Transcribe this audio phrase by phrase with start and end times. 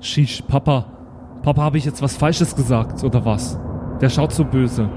[0.00, 0.86] Shish, Papa.
[1.42, 3.58] Papa, habe ich jetzt was Falsches gesagt, oder was?
[4.00, 4.88] Der schaut so böse.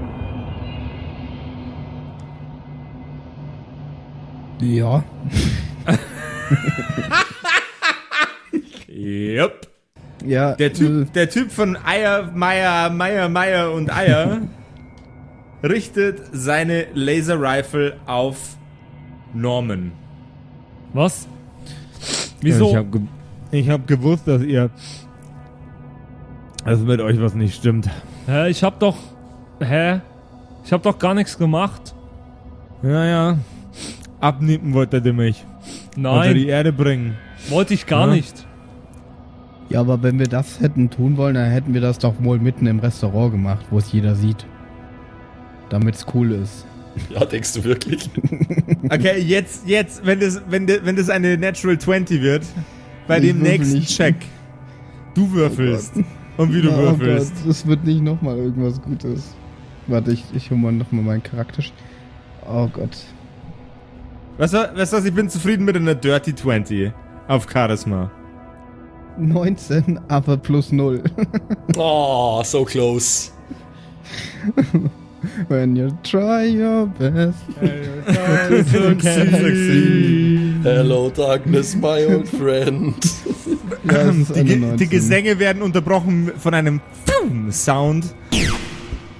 [4.60, 5.02] Ja.
[8.88, 9.68] Yep.
[10.24, 10.54] Ja.
[10.54, 14.42] Der Typ, der Typ von Eier, Meier, Meier, Meier und Eier
[15.62, 18.56] richtet seine Laser Rifle auf
[19.34, 19.92] Norman.
[20.94, 21.28] Was?
[22.00, 22.74] Ich Wieso?
[22.74, 23.00] habe ge
[23.54, 24.70] ich hab gewusst, dass ihr.
[26.64, 27.88] dass mit euch was nicht stimmt.
[28.26, 28.96] Hä, ich hab doch.
[29.60, 30.00] Hä?
[30.64, 31.94] Ich hab doch gar nichts gemacht.
[32.82, 33.38] Ja, ja.
[34.20, 35.44] Abnippen wollte ihr mich.
[35.96, 37.16] Unter Nein, die Erde bringen.
[37.48, 38.14] wollte ich gar Ja.
[38.14, 38.46] nicht.
[39.68, 42.66] ja, aber wenn wir das hätten tun wollen, dann hätten wir das doch wohl mitten
[42.66, 44.46] im Restaurant gemacht, wo es jeder sieht.
[45.68, 46.66] Damit es cool ist.
[47.10, 48.08] Ja, denkst du wirklich?
[48.88, 52.44] Okay, jetzt, jetzt, wenn das, wenn, das, wenn das eine Natural 20 wird,
[53.06, 53.96] bei Ich dem nächsten nicht.
[53.96, 54.16] Check,
[55.14, 55.94] du würfelst.
[56.36, 57.32] und wie du Ja, würfelst.
[57.40, 59.34] aber Das wird nicht nochmal irgendwas Gutes.
[59.86, 61.62] Warte, ich, ich hole mal nochmal meinen Charakter.
[62.48, 62.96] Oh Gott.
[64.38, 66.92] Weißt du, weißt du was, ich bin zufrieden mit einer Dirty 20
[67.28, 68.10] auf Charisma.
[69.18, 71.02] 19, aber plus 0.
[71.76, 73.30] Oh, so close.
[75.48, 77.38] When you try your best.
[80.64, 82.94] Hello, darkness, my old friend.
[83.84, 84.76] Ja, Die, eine Ge 19.
[84.78, 86.80] die Gesänge werden unterbrochen von einem
[87.50, 88.14] Sound.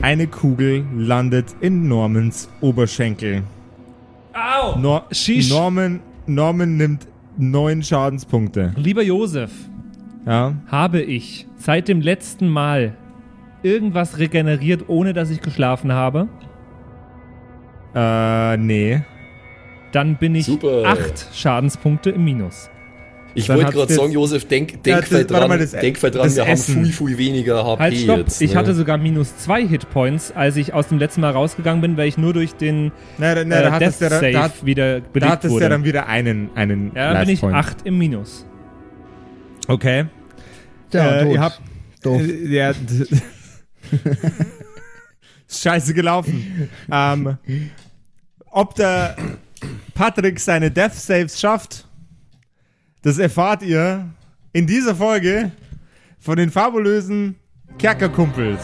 [0.01, 3.43] Eine Kugel landet in Normans Oberschenkel.
[4.33, 4.79] Au!
[4.79, 5.05] Nor.
[5.51, 7.07] Norman, Norman nimmt
[7.37, 8.73] neun Schadenspunkte.
[8.77, 9.51] Lieber Josef,
[10.25, 10.55] Ja.
[10.69, 12.97] habe ich seit dem letzten Mal
[13.63, 16.29] irgendwas regeneriert, ohne dass ich geschlafen habe?
[17.95, 19.03] Äh, nee.
[19.95, 20.83] Dann bin ich Super.
[20.87, 22.69] acht Schadenspunkte im Minus.
[23.37, 26.37] Ich wollte gerade sagen, Josef, denk, Ja, denk warte dran, mal, das- denk dran das
[26.37, 26.77] wir Essen.
[26.77, 28.19] haben viel, viel weniger HP Halt, stopp!
[28.19, 28.41] jetzt.
[28.43, 28.57] ich ne?
[28.59, 32.17] hatte sogar minus zwei Hitpoints, als ich aus dem letzten Mal rausgegangen bin, weil ich
[32.19, 35.01] nur durch den Na, na, äh, da Death hattest du ja, Save da, hat- wieder
[35.01, 35.65] da belegt hattest du wurde.
[35.65, 38.47] ja dann wieder einen, einen ja, dann bin ich acht im Minus.
[39.67, 40.05] Okay.
[40.93, 41.61] Ja, äh, ihr habt,
[42.03, 42.21] Doof.
[42.23, 42.73] Äh, ja.
[45.49, 46.69] Scheiße gelaufen.
[46.91, 47.39] ähm,
[48.51, 49.17] ob der
[49.95, 51.87] Patrick seine Death Saves schafft,
[53.03, 54.09] das erfahrt ihr
[54.53, 55.51] in dieser Folge
[56.19, 57.37] von den fabulösen
[57.79, 58.61] Kerkerkumpels.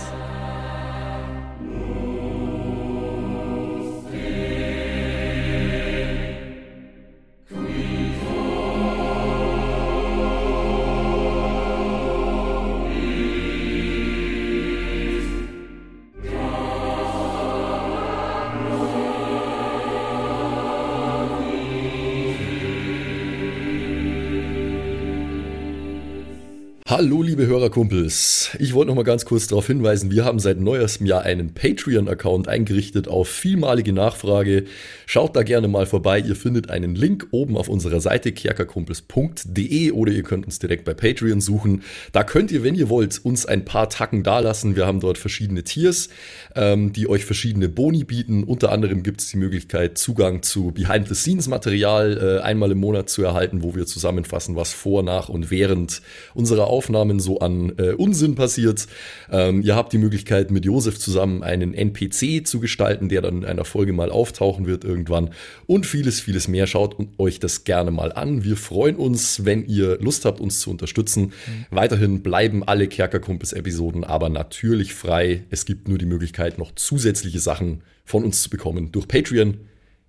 [26.91, 28.51] Hallo, liebe Hörerkumpels.
[28.59, 32.49] Ich wollte noch mal ganz kurz darauf hinweisen, wir haben seit neuestem Jahr einen Patreon-Account
[32.49, 34.65] eingerichtet auf vielmalige Nachfrage.
[35.07, 36.19] Schaut da gerne mal vorbei.
[36.19, 40.93] Ihr findet einen Link oben auf unserer Seite kerkerkumpels.de oder ihr könnt uns direkt bei
[40.93, 41.85] Patreon suchen.
[42.11, 44.75] Da könnt ihr, wenn ihr wollt, uns ein paar Tacken dalassen.
[44.75, 46.09] Wir haben dort verschiedene Tiers,
[46.57, 48.43] ähm, die euch verschiedene Boni bieten.
[48.43, 53.63] Unter anderem gibt es die Möglichkeit, Zugang zu Behind-the-Scenes-Material äh, einmal im Monat zu erhalten,
[53.63, 56.03] wo wir zusammenfassen, was vor, nach und während
[56.35, 58.87] unserer Aufnahmen so an äh, Unsinn passiert.
[59.31, 63.45] Ähm, ihr habt die Möglichkeit, mit Josef zusammen einen NPC zu gestalten, der dann in
[63.45, 65.29] einer Folge mal auftauchen wird irgendwann.
[65.67, 66.67] Und vieles, vieles mehr.
[66.67, 68.45] Schaut euch das gerne mal an.
[68.45, 71.35] Wir freuen uns, wenn ihr Lust habt, uns zu unterstützen.
[71.71, 75.45] Weiterhin bleiben alle Kerkerkumpels-Episoden aber natürlich frei.
[75.51, 79.59] Es gibt nur die Möglichkeit, noch zusätzliche Sachen von uns zu bekommen durch Patreon.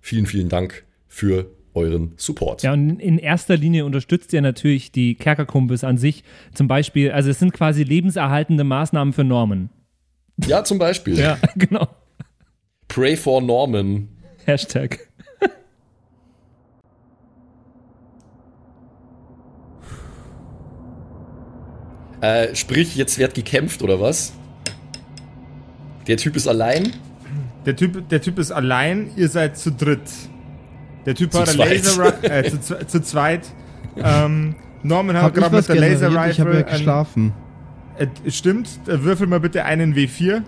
[0.00, 2.62] Vielen, vielen Dank für euren Support.
[2.62, 6.24] Ja, und in erster Linie unterstützt ihr natürlich die Kerkerkumpels an sich.
[6.54, 9.70] Zum Beispiel, also es sind quasi lebenserhaltende Maßnahmen für Norman.
[10.46, 11.18] Ja, zum Beispiel.
[11.18, 11.88] Ja, genau.
[12.88, 14.08] Pray for Norman.
[14.44, 15.08] Hashtag.
[22.20, 24.32] Äh, sprich, jetzt wird gekämpft oder was?
[26.06, 26.92] Der Typ ist allein.
[27.66, 30.00] Der typ, der typ ist allein, ihr seid zu dritt.
[31.06, 31.84] Der Typ Zu hat eine zweit.
[31.84, 33.48] Laser äh, zu, zu zweit.
[33.96, 36.32] Ähm, Norman hat gerade mit der Laser generiert?
[36.32, 36.66] Ich habe ja Rifle.
[36.72, 37.32] ein- geschlafen.
[37.98, 40.42] Äh, stimmt, äh, würfel mal bitte einen W4.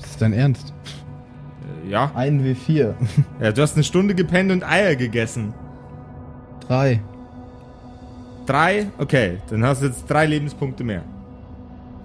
[0.00, 0.72] Das ist dein Ernst?
[1.84, 2.10] Äh, Ja.
[2.14, 2.94] Ein W4.
[3.40, 5.52] Ja, du hast eine Stunde gepennt und Eier gegessen.
[6.66, 7.00] Drei.
[8.46, 8.86] Drei?
[8.98, 11.02] Okay, dann hast du jetzt drei Lebenspunkte mehr.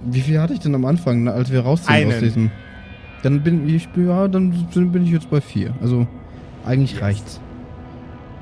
[0.03, 2.11] Wie viel hatte ich denn am Anfang, ne, als wir rausziehen Einen.
[2.13, 2.51] aus diesem?
[3.23, 5.75] Dann bin ich, ja, dann bin ich jetzt bei vier.
[5.79, 6.07] Also,
[6.65, 7.39] eigentlich reicht's.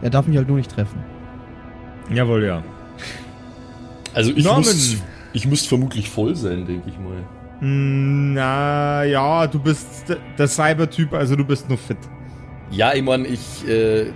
[0.02, 1.04] Er darf mich halt nur nicht treffen.
[2.14, 2.64] Jawohl, ja.
[4.14, 4.62] Also ich Norman.
[4.62, 4.98] müsste
[5.34, 7.24] ich müsst vermutlich voll sein, denke ich mal.
[7.60, 10.06] Hm, Na ja, du bist
[10.38, 11.98] der Cyber-Typ, also du bist nur fit.
[12.72, 14.12] Ja, ich meine, ich, äh,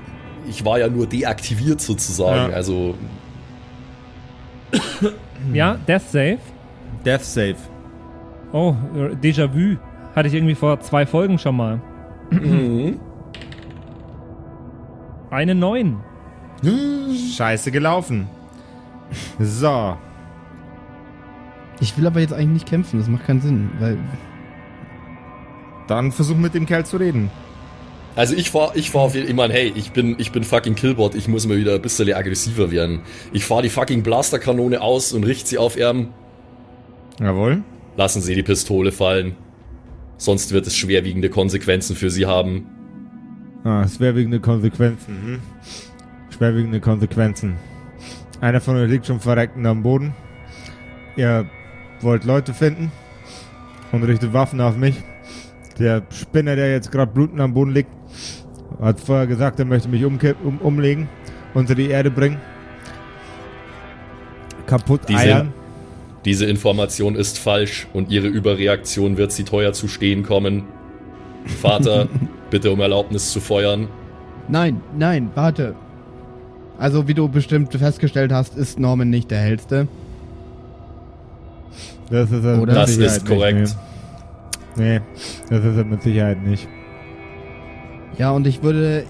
[0.49, 2.49] ich war ja nur deaktiviert sozusagen.
[2.51, 2.55] Ja.
[2.55, 2.95] Also
[5.53, 6.37] Ja, Death Save.
[7.05, 7.55] Death Save.
[8.51, 9.77] Oh, äh, Déjà-vu.
[10.15, 11.81] Hatte ich irgendwie vor zwei Folgen schon mal.
[12.31, 12.99] mhm.
[15.33, 15.99] Eine 9.
[17.35, 18.27] Scheiße gelaufen.
[19.39, 19.97] So.
[21.79, 23.97] Ich will aber jetzt eigentlich nicht kämpfen, das macht keinen Sinn, weil
[25.87, 27.31] Dann versuch mit dem Kerl zu reden.
[28.15, 30.75] Also ich fahr, ich fahr auf jeden ich mein, hey, ich bin, ich bin fucking
[30.75, 33.01] Killbot, ich muss mal wieder ein bisschen aggressiver werden.
[33.31, 36.13] Ich fahr die fucking Blasterkanone aus und richte sie auf Erm.
[37.19, 37.63] Jawohl.
[37.97, 39.35] Lassen Sie die Pistole fallen.
[40.17, 42.67] Sonst wird es schwerwiegende Konsequenzen für Sie haben.
[43.63, 45.15] Ah, schwerwiegende Konsequenzen.
[45.25, 45.39] Hm?
[46.35, 47.55] Schwerwiegende Konsequenzen.
[48.41, 50.13] Einer von euch liegt schon verreckend am Boden.
[51.15, 51.45] Ihr
[52.01, 52.91] wollt Leute finden
[53.91, 54.95] und richtet Waffen auf mich.
[55.79, 57.89] Der Spinner, der jetzt gerade blutend am Boden liegt,
[58.81, 61.07] hat vorher gesagt, er möchte mich umkipp, um, umlegen,
[61.53, 62.39] unter die Erde bringen.
[64.65, 65.53] Kaputt Diese- eiern.
[66.25, 70.63] Diese Information ist falsch und Ihre Überreaktion wird Sie teuer zu stehen kommen.
[71.45, 72.07] Vater,
[72.49, 73.87] bitte um Erlaubnis zu feuern.
[74.47, 75.75] Nein, nein, warte.
[76.77, 79.87] Also, wie du bestimmt festgestellt hast, ist Norman nicht der hellste.
[82.09, 82.73] Das ist er Oder?
[82.73, 83.59] mit Das Sicherheit ist korrekt.
[83.59, 83.77] Nicht,
[84.75, 84.99] nee.
[84.99, 85.05] nee,
[85.49, 86.67] das ist er mit Sicherheit nicht.
[88.17, 89.05] Ja, und ich würde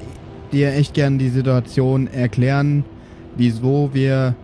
[0.52, 2.86] dir echt gern die Situation erklären,
[3.36, 4.36] wieso wir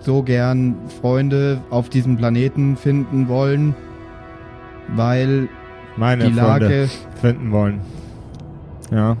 [0.00, 3.74] so gern Freunde auf diesem Planeten finden wollen.
[4.88, 5.48] Weil
[5.96, 6.90] Meine die Freunde Lage.
[7.20, 7.80] finden wollen.
[8.90, 9.16] Ja.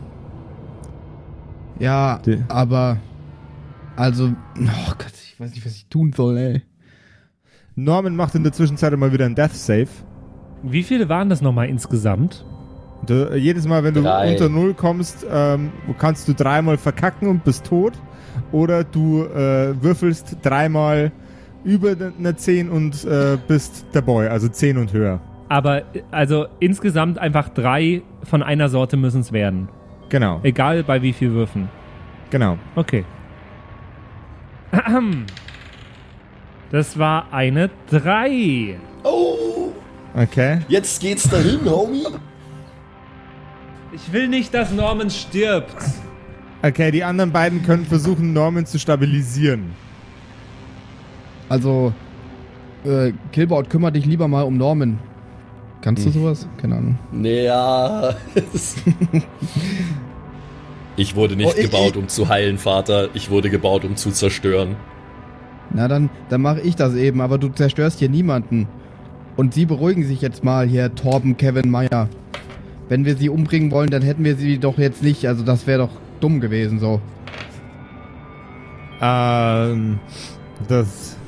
[1.78, 2.98] Ja, Die- aber.
[3.96, 4.30] Also.
[4.58, 6.62] Oh Gott, ich weiß nicht, was ich tun soll, ey.
[7.76, 9.88] Norman macht in der Zwischenzeit immer wieder einen Death Save.
[10.62, 12.44] Wie viele waren das nochmal insgesamt?
[13.06, 14.30] Du, jedes Mal, wenn du Drei.
[14.32, 17.92] unter Null kommst, ähm, kannst du dreimal verkacken und bist tot.
[18.52, 21.12] Oder du äh, würfelst dreimal
[21.64, 25.20] über eine 10 und äh, bist der Boy, also 10 und höher.
[25.48, 29.68] Aber also insgesamt einfach drei von einer Sorte müssen es werden.
[30.08, 31.68] Genau, Egal bei wie viel Würfen.
[32.30, 32.58] genau.
[32.76, 33.04] Okay.
[34.72, 35.26] Ahem.
[36.70, 38.76] Das war eine 3.
[39.04, 39.68] Oh,
[40.16, 40.58] Okay.
[40.66, 42.04] jetzt geht's dahin, Homie.
[43.92, 45.76] Ich will nicht, dass Norman stirbt.
[46.62, 49.72] Okay, die anderen beiden können versuchen, Norman zu stabilisieren.
[51.48, 51.92] Also.
[52.84, 54.98] Äh, Killboard, kümmere dich lieber mal um Norman.
[55.84, 56.48] Kannst du sowas?
[56.56, 56.98] Keine Ahnung.
[57.12, 58.14] Naja.
[60.96, 63.10] ich wurde nicht Oh, ich- gebaut, um zu heilen, Vater.
[63.12, 64.76] Ich wurde gebaut, um zu zerstören.
[65.74, 68.66] Na, dann, dann mache ich das eben, aber du zerstörst hier niemanden.
[69.36, 72.08] Und sie beruhigen sich jetzt mal hier, Torben, Kevin, Meyer.
[72.88, 75.28] Wenn wir sie umbringen wollen, dann hätten wir sie doch jetzt nicht.
[75.28, 75.90] Also das wäre doch
[76.20, 77.02] dumm gewesen so.
[79.02, 79.98] Ähm,
[80.66, 81.18] das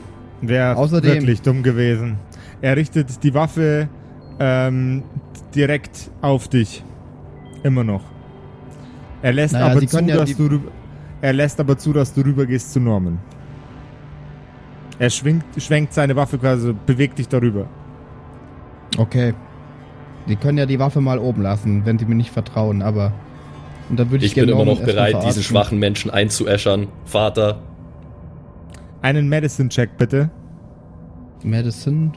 [0.41, 2.17] wäre wirklich dumm gewesen.
[2.63, 3.91] Er richtet die Waffe
[4.39, 5.03] ähm,
[5.55, 6.83] direkt auf dich.
[7.63, 8.03] Immer noch.
[9.23, 10.71] Er lässt Naja, aber zu, ja dass die- du rüber-
[11.23, 13.19] er lässt aber zu, dass du rübergehst zu Norman.
[14.99, 17.67] Er schwingt, schwenkt seine Waffe quasi, bewegt dich darüber.
[18.99, 19.35] Okay.
[20.27, 23.13] Sie können ja die Waffe mal oben lassen, wenn sie mir nicht vertrauen, aber.
[23.89, 26.89] Und dann würde ich, Ich bin immer noch bereit, diesen schwachen Menschen einzuäschern.
[27.05, 27.59] Vater,
[29.03, 30.31] Einen Medicine-Check bitte.
[31.45, 32.11] Medicine.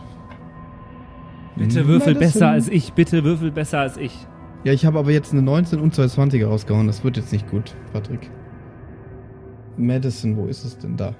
[1.60, 2.20] Bitte würfel Medicine.
[2.20, 2.94] besser als ich.
[2.94, 4.13] Bitte würfel besser als ich.
[4.63, 6.88] Ja, ich habe aber jetzt eine 19 und zwei 20er rausgehauen.
[6.88, 8.30] Das wird jetzt nicht gut, Patrick.
[9.78, 11.13] Medicine, wo ist es denn da?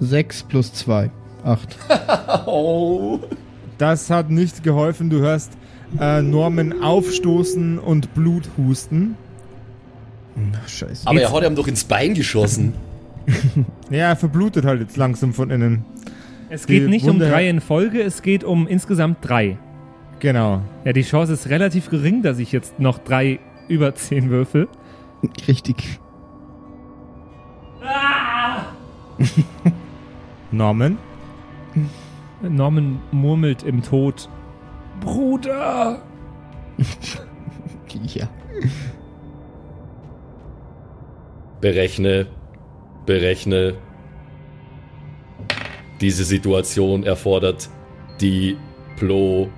[0.00, 1.10] 6 plus 2.
[1.44, 1.76] 8.
[2.46, 3.18] Oh.
[3.78, 5.10] Das hat nicht geholfen.
[5.10, 5.52] Du hörst
[5.98, 9.16] äh, Norman aufstoßen und Blut husten.
[10.54, 11.06] Ach, scheiße.
[11.06, 12.74] Aber er hat ihm doch ins Bein geschossen.
[13.90, 15.84] Ja, er verblutet halt jetzt langsam von innen.
[16.48, 19.58] Es geht nicht um Wunde- drei in Folge, es geht um insgesamt drei.
[20.20, 20.62] Genau.
[20.84, 24.68] Ja, die Chance ist relativ gering, dass ich jetzt noch drei über zehn würfel.
[25.48, 25.98] Richtig.
[30.52, 30.98] Norman?
[32.42, 34.28] Norman murmelt im Tod.
[35.00, 36.00] Bruder!
[38.14, 38.28] Ja.
[41.62, 42.26] Berechne,
[43.06, 43.74] berechne.
[46.00, 47.68] Diese Situation erfordert
[48.20, 49.52] Diplomatie.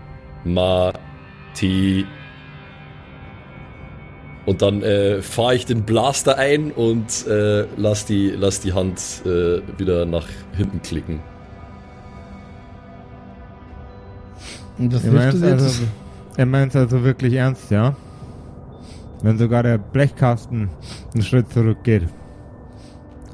[4.46, 8.98] Und dann äh, fahre ich den Blaster ein und äh, lass, die, lass die Hand
[9.26, 10.26] äh, wieder nach
[10.56, 11.20] hinten klicken.
[14.78, 15.84] Und was Er meint das also,
[16.36, 17.94] er meint's also wirklich ernst, ja?
[19.22, 20.70] Wenn sogar der Blechkasten
[21.12, 22.04] einen Schritt zurückgeht.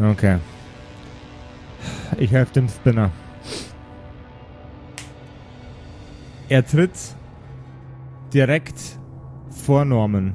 [0.00, 0.38] Okay.
[2.18, 3.10] Ich helfe dem Spinner.
[6.48, 7.14] Er tritt
[8.32, 8.98] direkt
[9.50, 10.34] vor Norman.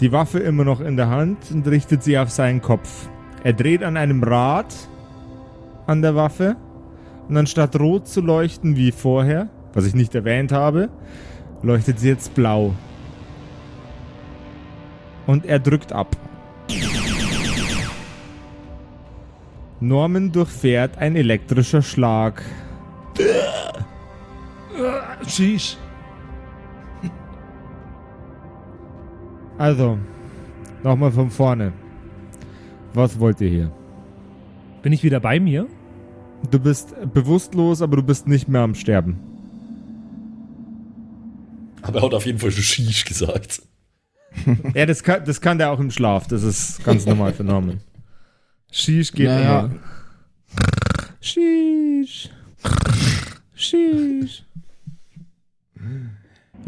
[0.00, 3.08] Die Waffe immer noch in der Hand und richtet sie auf seinen Kopf.
[3.42, 4.74] Er dreht an einem Rad
[5.86, 6.56] an der Waffe
[7.28, 10.90] und anstatt rot zu leuchten wie vorher, was ich nicht erwähnt habe,
[11.62, 12.74] leuchtet sie jetzt blau.
[15.26, 16.16] Und er drückt ab.
[19.80, 22.42] Norman durchfährt ein elektrischer Schlag.
[25.26, 25.76] Sheesh.
[29.58, 29.98] Also,
[30.82, 31.72] nochmal von vorne.
[32.94, 33.72] Was wollt ihr hier?
[34.82, 35.66] Bin ich wieder bei mir?
[36.50, 39.18] Du bist bewusstlos, aber du bist nicht mehr am Sterben.
[41.82, 43.62] Aber er hat auf jeden Fall schon Shish gesagt.
[44.74, 46.26] Ja, das kann, das kann der auch im Schlaf.
[46.28, 47.80] Das ist ganz normal für Norman.
[48.76, 49.60] Sheesh geht Naja.
[49.60, 49.70] immer.
[51.20, 52.28] Sheesh.
[53.54, 54.44] Sheesh.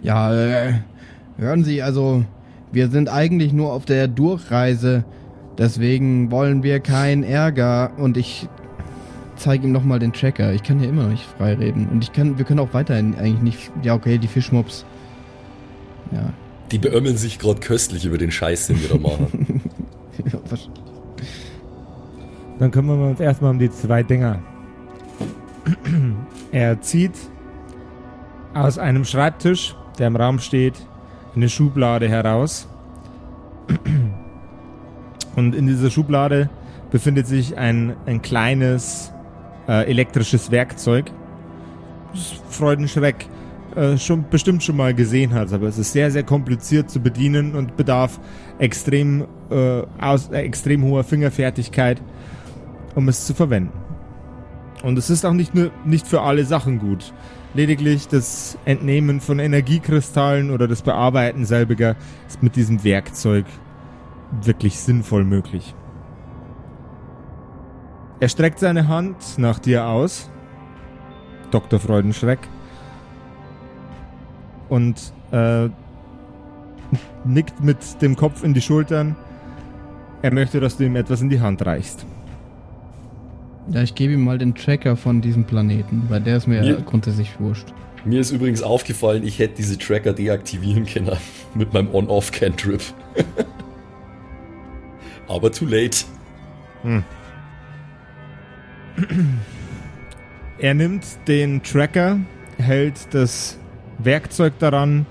[0.03, 0.73] Ja, äh,
[1.37, 2.25] hören Sie, also
[2.73, 5.05] wir sind eigentlich nur auf der Durchreise.
[5.59, 8.49] Deswegen wollen wir keinen Ärger und ich
[9.37, 10.53] zeige ihm nochmal den Tracker.
[10.55, 11.89] Ich kann ja immer noch nicht frei reden.
[11.91, 13.71] Und ich kann, wir können auch weiterhin eigentlich nicht.
[13.83, 14.87] Ja, okay, die Fischmops.
[16.13, 16.33] Ja.
[16.73, 19.61] Die beömmeln sich gerade köstlich über den Scheiß, den wir da machen.
[20.49, 20.71] Was-
[22.59, 24.41] Dann kümmern wir uns erstmal um die zwei Dinger.
[26.53, 27.13] Er zieht
[28.55, 30.75] aus einem Schreibtisch, der im Raum steht,
[31.37, 32.69] eine Schublade heraus.
[35.37, 36.49] Und in dieser Schublade
[36.91, 39.13] befindet sich ein, ein kleines
[39.69, 41.13] äh, elektrisches Werkzeug.
[42.13, 43.27] Das Freudenschreck
[43.77, 47.55] äh, schon bestimmt schon mal gesehen hat, aber es ist sehr, sehr kompliziert zu bedienen
[47.55, 48.19] und bedarf
[48.59, 52.03] extrem, äh, aus, äh, extrem hoher Fingerfertigkeit,
[52.99, 53.79] um es zu verwenden.
[54.83, 57.15] Und es ist auch nicht nur nicht für alle Sachen gut.
[57.55, 61.95] Lediglich das Entnehmen von Energiekristallen oder das Bearbeiten selbiger
[62.27, 63.47] ist mit diesem Werkzeug
[64.43, 65.77] wirklich sinnvoll möglich.
[68.19, 70.29] Er streckt seine Hand nach dir aus,
[71.53, 71.79] Dr.
[71.79, 72.41] Freudenschreck,
[74.69, 75.69] und äh,
[77.25, 79.15] nickt mit dem Kopf in die Schultern.
[80.21, 82.05] Er möchte, dass du ihm etwas in die Hand reichst.
[83.71, 86.77] Ja, ich gebe ihm mal den Tracker von diesem Planeten, weil der ist mir Ja.
[86.81, 87.67] grundsätzlich wurscht.
[88.05, 91.11] Mir ist übrigens aufgefallen, ich hätte diese Tracker deaktivieren können
[91.55, 92.81] mit meinem On-Off-Cantrip.
[95.29, 96.05] Aber too late.
[100.59, 102.21] Er nimmt den Tracker,
[102.57, 103.59] hält das
[103.99, 105.05] Werkzeug daran,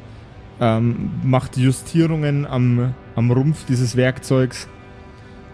[0.60, 4.68] ähm, macht Justierungen am, am Rumpf dieses Werkzeugs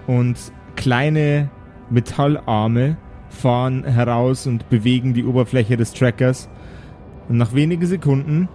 [0.07, 0.37] und
[0.77, 1.49] kleine
[1.93, 2.97] Metallarme
[3.29, 6.49] fahren heraus und bewegen die Oberfläche des Trackers.
[7.29, 8.49] Und nach wenigen Sekunden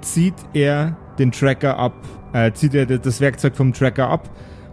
[0.00, 1.94] zieht er den Tracker ab,
[2.32, 4.30] äh, zieht er das Werkzeug vom Tracker ab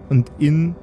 [0.09, 0.75] und in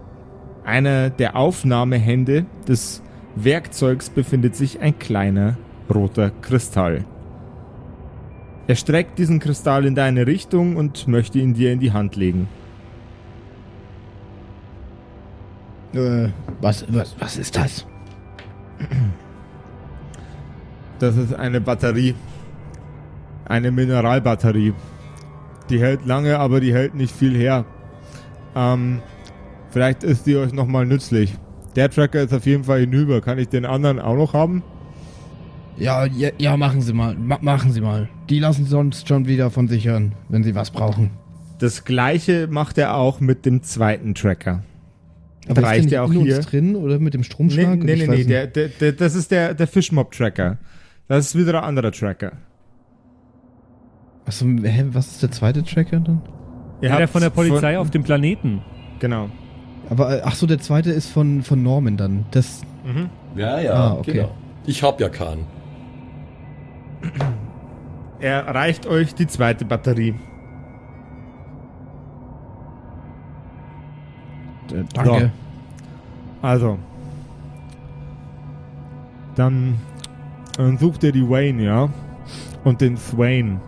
[0.65, 3.03] einer der Aufnahmehände des
[3.37, 5.57] Werkzeugs befindet sich ein kleiner
[5.93, 7.05] roter Kristall.
[8.67, 12.49] Er streckt diesen Kristall in deine Richtung und möchte ihn dir in die Hand legen.
[15.95, 16.29] Äh,
[16.61, 17.87] was, was, was ist das?
[20.99, 22.15] Das ist eine Batterie.
[23.47, 24.73] Eine Mineralbatterie.
[25.71, 27.65] Die hält lange, aber die hält nicht viel her.
[28.55, 29.01] Ähm,
[29.71, 31.35] vielleicht ist die euch nochmal nützlich.
[31.77, 33.21] Der Tracker ist auf jeden Fall hinüber.
[33.21, 34.63] Kann ich den anderen auch noch haben?
[35.77, 37.17] Ja, ja, ja, machen Sie mal.
[37.17, 38.09] Ma machen Sie mal.
[38.31, 41.11] Die lassen sonst schon wieder von sich hören, wenn Sie was brauchen.
[41.59, 44.63] Das gleiche macht er auch mit dem zweiten Tracker.
[45.49, 46.37] Aber Reicht ist der ja nicht auch in hier.
[46.39, 47.79] uns drin oder mit dem Nee, Stromschlag?
[47.79, 48.31] nee, nee, nee nicht.
[48.31, 50.59] der, der, der, das ist der, der Fishmob-Tracker.
[51.09, 52.33] Das ist wieder ein anderer Tracker.
[54.27, 56.23] Achso, hä, was ist der zweite Tracker dann?
[56.81, 58.63] Ihr Ja, der von der Polizei von- auf dem Planeten.
[59.01, 59.29] Genau.
[59.91, 62.25] Aber, äh, ach so, der zweite ist von, von Norman dann.
[62.31, 62.63] Das,
[63.37, 64.13] Ja, ja, Ah, okay.
[64.13, 64.35] genau.
[64.67, 65.45] Ich hab ja keinen.
[68.21, 70.15] Er reicht euch die zweite Batterie.
[74.73, 75.31] Äh, danke.
[76.43, 76.79] Also.
[79.35, 79.75] Dann,
[80.57, 81.89] dann sucht ihr die Wayne, ja?
[82.63, 83.61] Und den Swain.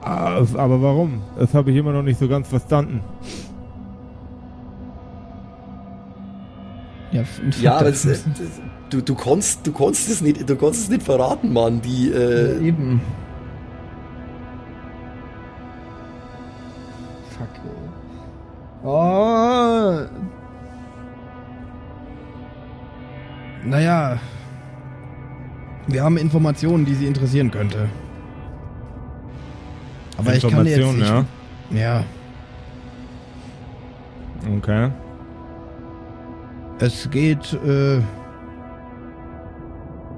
[0.00, 1.22] Ah, Aber warum?
[1.38, 3.00] Das habe ich immer noch nicht so ganz verstanden.
[7.12, 7.22] Ja,
[7.60, 8.30] Ja, aber das, dazu.
[8.30, 11.80] das, du, du konntest, du konntest es nicht, du konntest es nicht verraten, Mann.
[11.82, 13.00] Die, äh, Ja, eben.
[18.84, 20.00] Oh.
[23.64, 24.18] Naja.
[25.86, 27.88] Wir haben Informationen, die Sie interessieren könnte.
[30.16, 31.08] Aber ich kann jetzt nicht.
[31.08, 31.24] ja.
[31.70, 32.04] Ja.
[34.56, 34.90] Okay.
[36.78, 38.00] Es geht, äh.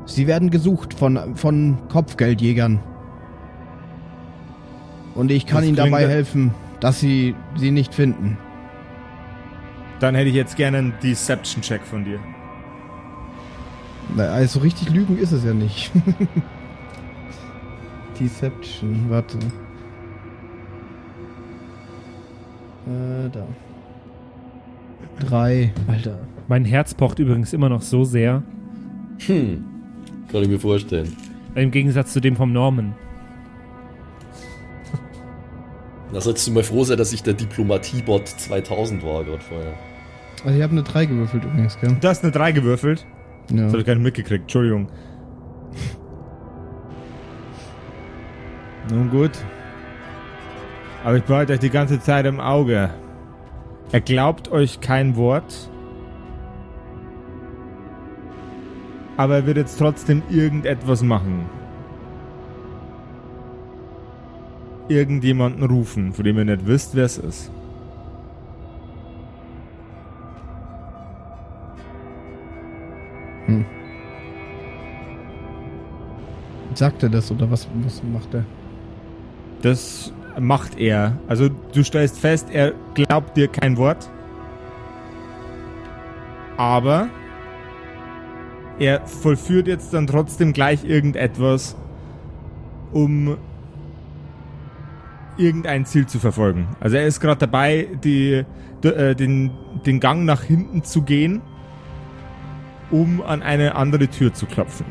[0.06, 2.78] Sie werden gesucht von, von Kopfgeldjägern.
[5.14, 8.36] Und ich kann Das Ihnen dabei helfen, dass Sie sie nicht finden.
[10.04, 12.20] Dann hätte ich jetzt gerne einen Deception-Check von dir.
[14.14, 15.90] Na, Also richtig lügen ist es ja nicht.
[18.20, 19.38] Deception, warte.
[22.86, 23.46] Äh, da.
[25.20, 25.72] Drei.
[25.86, 26.18] Alter.
[26.48, 28.42] Mein Herz pocht übrigens immer noch so sehr.
[29.26, 29.64] hm,
[30.30, 31.16] kann ich mir vorstellen.
[31.54, 32.94] Im Gegensatz zu dem vom Norman.
[36.12, 39.72] Da solltest du mal froh sein, dass ich der Diplomatiebot 2000 war gerade vorher.
[40.44, 41.96] Also ich habe eine 3 gewürfelt übrigens, gell?
[41.98, 43.06] Du hast eine 3 gewürfelt.
[43.50, 43.62] Ja.
[43.62, 44.42] Das habe ich gar nicht mitgekriegt.
[44.42, 44.88] Entschuldigung.
[48.90, 49.32] Nun gut.
[51.02, 52.90] Aber ich behalte euch die ganze Zeit im Auge.
[53.92, 55.70] Er glaubt euch kein Wort.
[59.16, 61.46] Aber er wird jetzt trotzdem irgendetwas machen.
[64.88, 67.50] Irgendjemanden rufen, von dem ihr nicht wisst, wer es ist.
[76.74, 78.44] Sagt er das oder was, was macht er?
[79.62, 81.16] Das macht er.
[81.28, 84.10] Also du stellst fest, er glaubt dir kein Wort.
[86.56, 87.08] Aber
[88.78, 91.76] er vollführt jetzt dann trotzdem gleich irgendetwas,
[92.92, 93.36] um
[95.36, 96.68] irgendein Ziel zu verfolgen.
[96.80, 98.44] Also er ist gerade dabei, die,
[98.82, 99.50] d- äh, den,
[99.84, 101.40] den Gang nach hinten zu gehen,
[102.90, 104.86] um an eine andere Tür zu klopfen.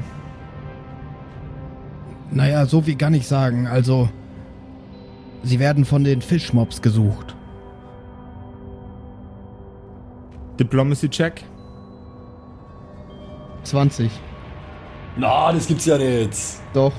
[2.33, 3.67] Naja, so wie kann ich sagen.
[3.67, 4.09] Also,
[5.43, 7.35] sie werden von den Fischmobs gesucht.
[10.59, 11.43] Diplomacy Check.
[13.63, 14.11] 20.
[15.15, 16.37] Na, das gibt's ja nicht.
[16.73, 16.93] Doch.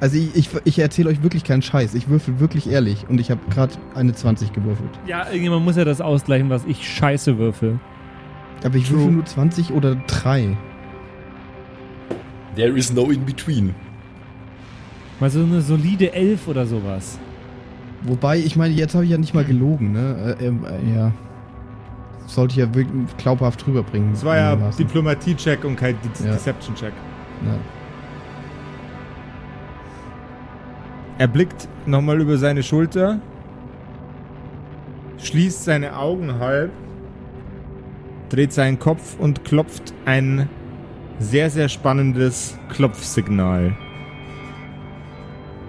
[0.00, 1.94] Also ich, ich, ich erzähle euch wirklich keinen Scheiß.
[1.94, 3.06] Ich würfel wirklich ehrlich.
[3.08, 4.90] Und ich habe gerade eine 20 gewürfelt.
[5.06, 7.78] Ja, irgendjemand muss ja das ausgleichen, was ich scheiße würfel.
[8.64, 10.56] Aber ich würfel nur 20 oder 3.
[12.56, 13.74] There is no in between.
[15.24, 17.18] Mal so eine solide Elf oder sowas.
[18.02, 20.36] Wobei, ich meine, jetzt habe ich ja nicht mal gelogen, ne?
[20.38, 21.12] Äh, ähm, äh, ja.
[22.24, 24.10] Das sollte ich ja wirklich glaubhaft rüberbringen.
[24.12, 24.54] Das war ja.
[24.54, 26.32] Diplomatie-Check und kein De Ja.
[26.34, 26.92] Deception-Check.
[27.46, 27.54] ja.
[31.16, 33.18] Er blickt nochmal über seine Schulter,
[35.16, 36.70] schließt seine Augen halb,
[38.28, 40.50] dreht seinen Kopf und klopft ein
[41.18, 43.74] sehr, sehr spannendes Klopfsignal.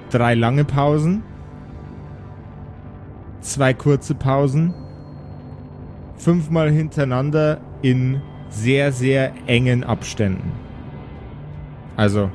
[0.09, 1.23] Drei lange Pausen,
[3.41, 4.73] zwei kurze Pausen,
[6.17, 10.51] fünfmal hintereinander in sehr, sehr engen Abständen.
[11.97, 12.29] Also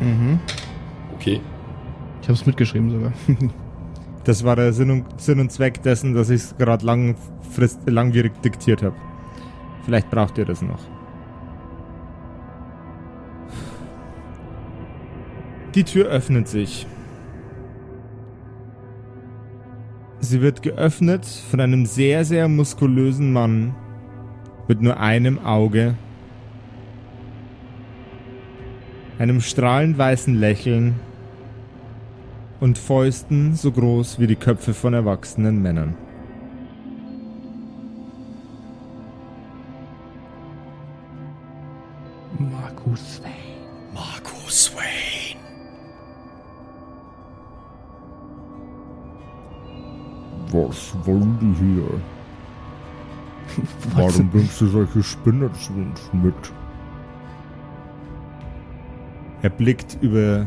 [0.00, 0.38] Mhm.
[1.14, 1.40] Okay.
[2.20, 3.12] Ich habe es mitgeschrieben sogar.
[4.26, 8.82] Das war der Sinn und, Sinn und Zweck dessen, dass ich es gerade langwierig diktiert
[8.82, 8.96] habe.
[9.84, 10.80] Vielleicht braucht ihr das noch.
[15.76, 16.88] Die Tür öffnet sich.
[20.18, 23.76] Sie wird geöffnet von einem sehr, sehr muskulösen Mann
[24.66, 25.94] mit nur einem Auge,
[29.20, 30.96] einem strahlend weißen Lächeln
[32.60, 35.94] und Fäusten so groß wie die Köpfe von erwachsenen Männern.
[42.38, 43.34] Markus Wayne.
[43.94, 45.40] Markus Wayne.
[50.52, 52.00] Was wollen die hier?
[53.94, 56.34] Warum bringst du solche Spinner zu uns mit?
[59.42, 60.46] Er blickt über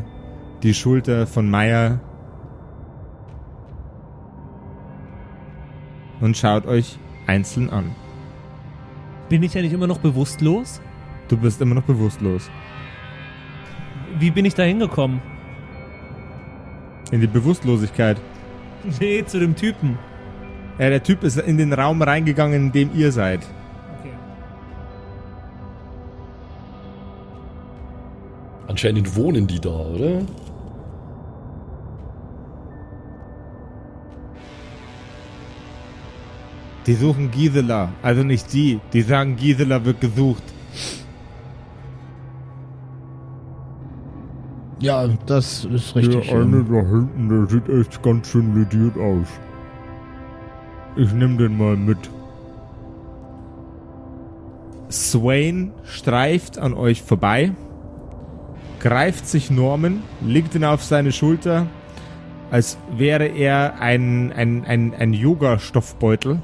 [0.62, 2.00] die Schulter von Meier
[6.20, 7.94] und schaut euch einzeln an.
[9.28, 10.80] Bin ich ja nicht immer noch bewusstlos?
[11.28, 12.50] Du bist immer noch bewusstlos.
[14.18, 15.22] Wie bin ich da hingekommen?
[17.10, 18.20] In die Bewusstlosigkeit.
[18.98, 19.98] Nee, zu dem Typen.
[20.78, 23.46] Ja, der Typ ist in den Raum reingegangen, in dem ihr seid.
[23.98, 24.12] Okay.
[28.66, 30.22] Anscheinend wohnen die da, oder?
[36.90, 38.80] Die suchen Gisela, also nicht sie.
[38.92, 40.42] Die sagen, Gisela wird gesucht.
[44.80, 46.28] Ja, das ist richtig.
[46.28, 49.28] Der eine da hinten, der sieht echt ganz schön lediert aus.
[50.96, 52.10] Ich nehm den mal mit.
[54.90, 57.52] Swain streift an euch vorbei,
[58.80, 61.68] greift sich Norman, legt ihn auf seine Schulter,
[62.50, 66.40] als wäre er ein, ein, ein, ein Yoga-Stoffbeutel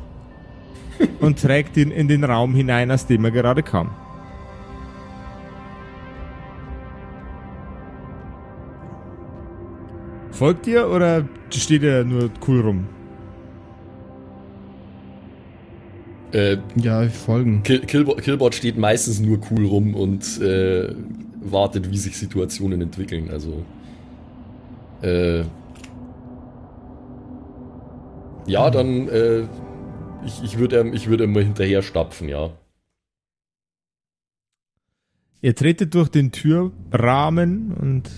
[1.21, 3.91] und trägt ihn in den Raum hinein, aus dem er gerade kam.
[10.31, 12.87] Folgt ihr oder steht er nur cool rum?
[16.33, 17.63] Äh, ja, wir folgen.
[17.63, 20.95] Kill Killbot, Killbot steht meistens nur cool rum und äh,
[21.41, 23.31] wartet, wie sich Situationen entwickeln.
[23.31, 23.63] Also.
[25.01, 25.45] Äh,
[28.47, 29.09] ja, dann.
[30.27, 32.51] Ich ich würde ich würd ihm mal hinterher stapfen, ja.
[35.41, 38.11] Ihr tretet durch den Türrahmen und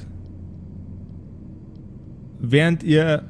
[2.39, 3.25] während ihr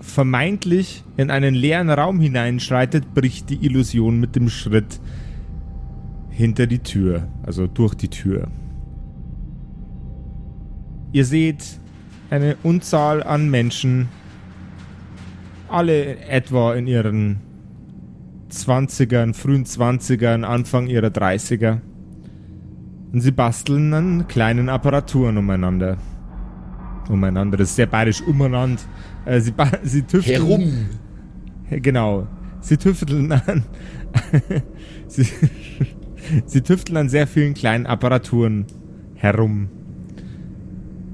[0.00, 5.00] vermeintlich in einen leeren Raum hineinschreitet, bricht die Illusion mit dem Schritt
[6.30, 8.48] hinter die Tür, also durch die Tür.
[11.12, 11.78] Ihr seht
[12.30, 14.08] eine Unzahl an Menschen,
[15.68, 17.45] alle etwa in ihren
[18.50, 21.80] 20ern, frühen 20ern, Anfang ihrer 30er.
[23.12, 25.96] Und sie basteln an kleinen Apparaturen umeinander.
[27.08, 28.82] Umeinander, das ist sehr bayerisch umeinander.
[29.24, 30.46] Äh, sie, sie tüfteln.
[30.46, 30.86] Herum!
[31.70, 32.26] Genau.
[32.60, 33.64] Sie tüfteln an.
[35.06, 35.26] sie,
[36.46, 38.66] sie tüfteln an sehr vielen kleinen Apparaturen
[39.14, 39.68] herum,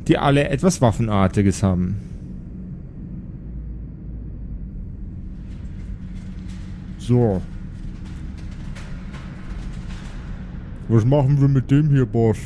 [0.09, 2.12] die alle etwas Waffenartiges haben.
[7.07, 7.43] So.
[10.89, 12.39] Was machen wir mit dem hier, Boss?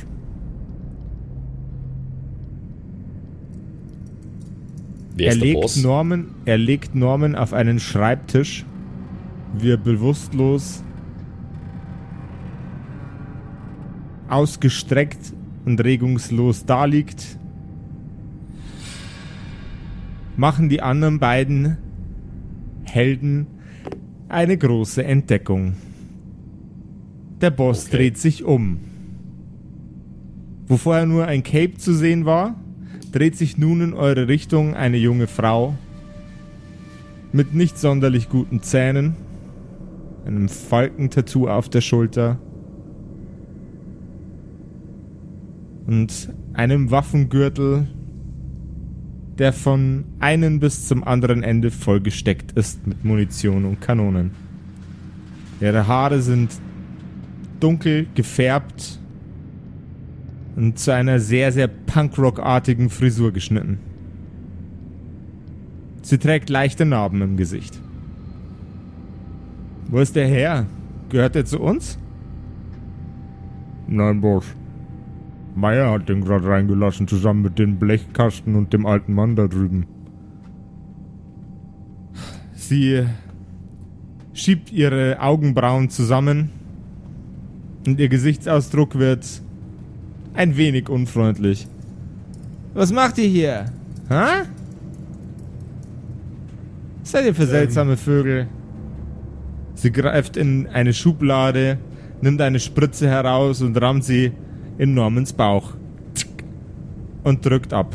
[5.15, 5.83] Wer Er legt, Boss?
[5.83, 8.65] Norman, er legt Norman auf einen Schreibtisch,
[9.59, 10.83] wie er bewusstlos
[14.29, 15.35] ausgestreckt
[15.67, 17.39] und regungslos daliegt.
[20.37, 21.77] Machen die anderen beiden
[22.85, 23.49] Helden
[24.37, 25.77] eine große Entdeckung.
[27.41, 27.97] Der Boss Okay.
[27.97, 28.81] dreht sich um.
[30.67, 32.55] Wo vorher nur ein Cape zu sehen war,
[33.13, 35.75] dreht sich nun in eure Richtung eine junge Frau
[37.33, 39.17] mit nicht sonderlich guten Zähnen,
[40.27, 42.39] einem Falkentattoo auf der Schulter
[45.87, 47.87] und einem Waffengürtel,
[49.39, 54.31] der von einem bis zum anderen Ende vollgesteckt ist mit Munition und Kanonen.
[55.61, 56.51] Ihre Haare sind
[57.61, 58.99] dunkel gefärbt
[60.57, 63.79] und zu einer sehr, sehr Punkrock-artigen Frisur geschnitten.
[66.03, 67.81] Sie trägt leichte Narben im Gesicht.
[69.89, 70.67] Wo ist der her?
[71.09, 71.99] Gehört er zu uns?
[73.87, 74.45] Nein, Boss.
[75.57, 79.87] Meier hat den gerade reingelassen, zusammen mit dem Blechkasten und dem alten Mann da drüben.
[82.55, 83.05] Sie
[84.35, 86.51] schiebt ihre Augenbrauen zusammen
[87.87, 89.27] und ihr Gesichtsausdruck wird
[90.35, 91.67] ein wenig unfreundlich.
[92.75, 93.65] Was macht ihr hier?
[94.11, 94.45] Hä?
[97.01, 98.47] Was seid ihr für seltsame Vögel?
[99.75, 101.79] Sie greift in eine Schublade,
[102.21, 104.33] nimmt eine Spritze heraus und rammt sie
[104.79, 105.75] in Normans Bauch.
[107.23, 107.95] Und drückt ab.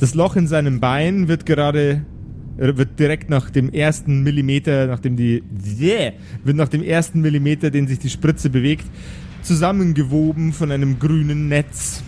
[0.00, 2.04] Das Loch in seinem Bein wird gerade
[2.56, 5.42] äh, wird direkt nach dem ersten Millimeter, nachdem die
[5.80, 6.12] yeah,
[6.44, 8.86] wird nach dem ersten Millimeter, den sich die Spritze bewegt,
[9.42, 12.02] zusammengewoben von einem grünen Netz.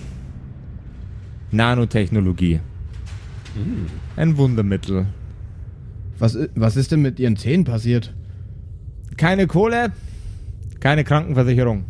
[1.53, 2.61] Nanotechnologie.
[4.17, 5.07] Ein Wundermittel.
[6.19, 8.15] Was, was ist denn mit ihren Zähnen passiert?
[9.17, 9.93] Keine Kohle,
[10.81, 11.85] keine Krankenversicherung.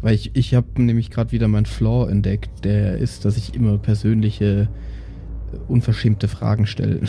[0.00, 3.78] Weil ich, ich habe nämlich gerade wieder meinen Flaw entdeckt, der ist, dass ich immer
[3.78, 4.68] persönliche,
[5.52, 7.00] äh, unverschämte Fragen stelle.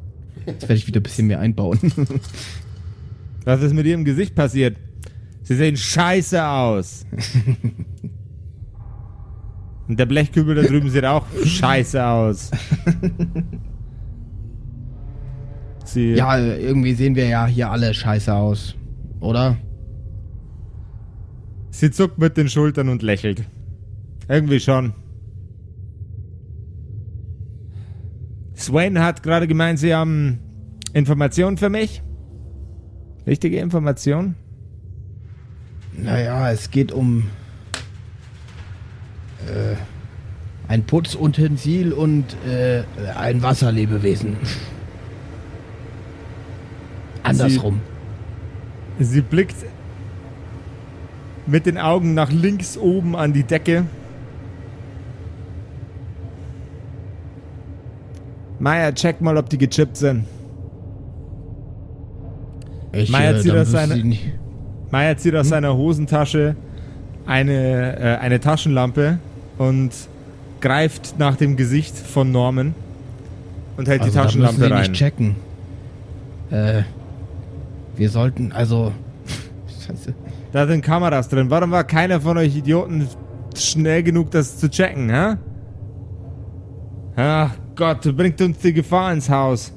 [0.46, 1.78] Jetzt werde ich wieder ein bisschen mehr einbauen.
[3.44, 4.76] Was ist mit ihrem Gesicht passiert?
[5.42, 7.04] Sie sehen scheiße aus.
[9.88, 12.50] Und der Blechkübel da drüben sieht auch scheiße aus.
[15.84, 18.74] Sie, ja, irgendwie sehen wir ja hier alle scheiße aus.
[19.20, 19.56] Oder?
[21.78, 23.44] Sie zuckt mit den Schultern und lächelt.
[24.28, 24.94] Irgendwie schon.
[28.56, 30.38] Swain hat gerade gemeint, Sie haben
[30.92, 32.02] Informationen für mich?
[33.24, 34.34] Wichtige Informationen?
[35.92, 37.24] Naja, es geht um
[39.46, 39.76] äh,
[40.68, 42.82] ein Putzutensil und äh,
[43.16, 44.36] ein Wasserlebewesen.
[47.22, 47.80] Andersrum.
[48.98, 49.56] Sie blickt
[51.46, 53.84] mit den Augen nach links oben an die Decke.
[58.58, 60.24] Maya, check mal, ob die gechippt sind.
[62.92, 63.96] Ich, Meier zieht dann aus seiner-.
[64.90, 66.56] Maya zieht aus seiner Hosentasche
[67.26, 69.18] eine, äh, eine Taschenlampe
[69.58, 69.90] und
[70.60, 72.74] greift nach dem Gesicht von Norman
[73.76, 74.90] und hält Also, die da müssen Taschenlampe rein.
[74.90, 75.36] nicht checken.
[76.50, 76.82] Äh,
[77.96, 78.92] wir sollten, also.
[79.86, 80.14] Scheiße.
[80.56, 81.50] Da sind Kameras drin.
[81.50, 83.06] Warum war keiner von euch Idioten
[83.54, 85.36] schnell genug, das zu checken, hä?
[87.14, 89.74] Ach Gott, du bringst uns die Gefahr ins Haus.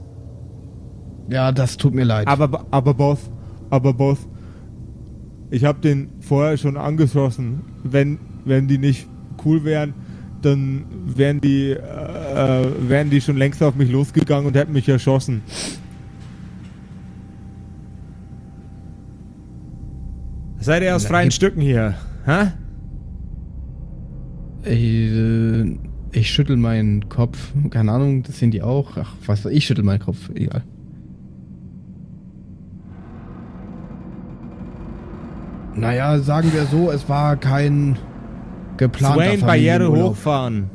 [1.28, 2.26] Ja, das tut mir leid.
[2.30, 3.20] Aber, aber Boss,
[3.70, 4.20] aber Boss,
[5.50, 7.62] ich habe den vorher schon angeschossen.
[7.84, 9.06] Wenn, wenn die nicht
[9.44, 9.94] cool wären,
[10.42, 15.42] dann wären die, äh, wären die schon längst auf mich losgegangen und hätten mich erschossen.
[20.60, 21.96] Seid ihr aus Na, freien Stücken hier?
[22.26, 22.52] Hä?
[24.64, 25.78] Ich, äh,
[26.12, 27.54] ich schüttel meinen Kopf.
[27.70, 28.98] Keine Ahnung, das sind die auch.
[28.98, 30.30] Ach, was weiß ich, schüttel meinen Kopf.
[30.36, 30.64] Egal.
[35.76, 37.98] Naja, sagen wir so, es war kein
[38.76, 40.70] geplanter Swain, Barriere hochfahren.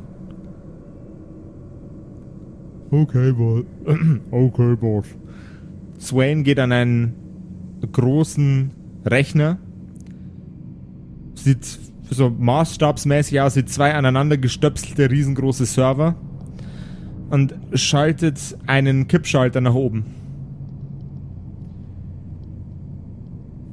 [2.89, 3.65] Okay, Boss.
[4.31, 5.05] okay, Boss.
[5.99, 7.13] Swain geht an einen
[7.91, 8.71] großen
[9.05, 9.59] Rechner.
[11.45, 11.77] Sieht
[12.09, 16.15] so maßstabsmäßig aus wie zwei aneinander gestöpselte riesengroße Server.
[17.29, 20.05] Und schaltet einen Kippschalter nach oben.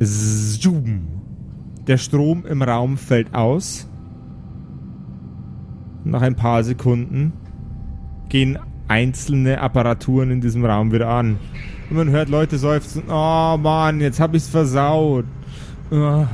[0.00, 1.04] Zoom.
[1.86, 3.88] Der Strom im Raum fällt aus.
[6.04, 7.32] Nach ein paar Sekunden
[8.28, 11.38] gehen einzelne Apparaturen in diesem Raum wieder an.
[11.88, 15.24] Und man hört Leute seufzen, oh Mann, jetzt hab ich's versaut.
[15.90, 16.26] Ah.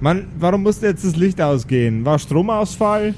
[0.00, 2.04] Mann, warum musste jetzt das Licht ausgehen?
[2.04, 3.14] War Stromausfall?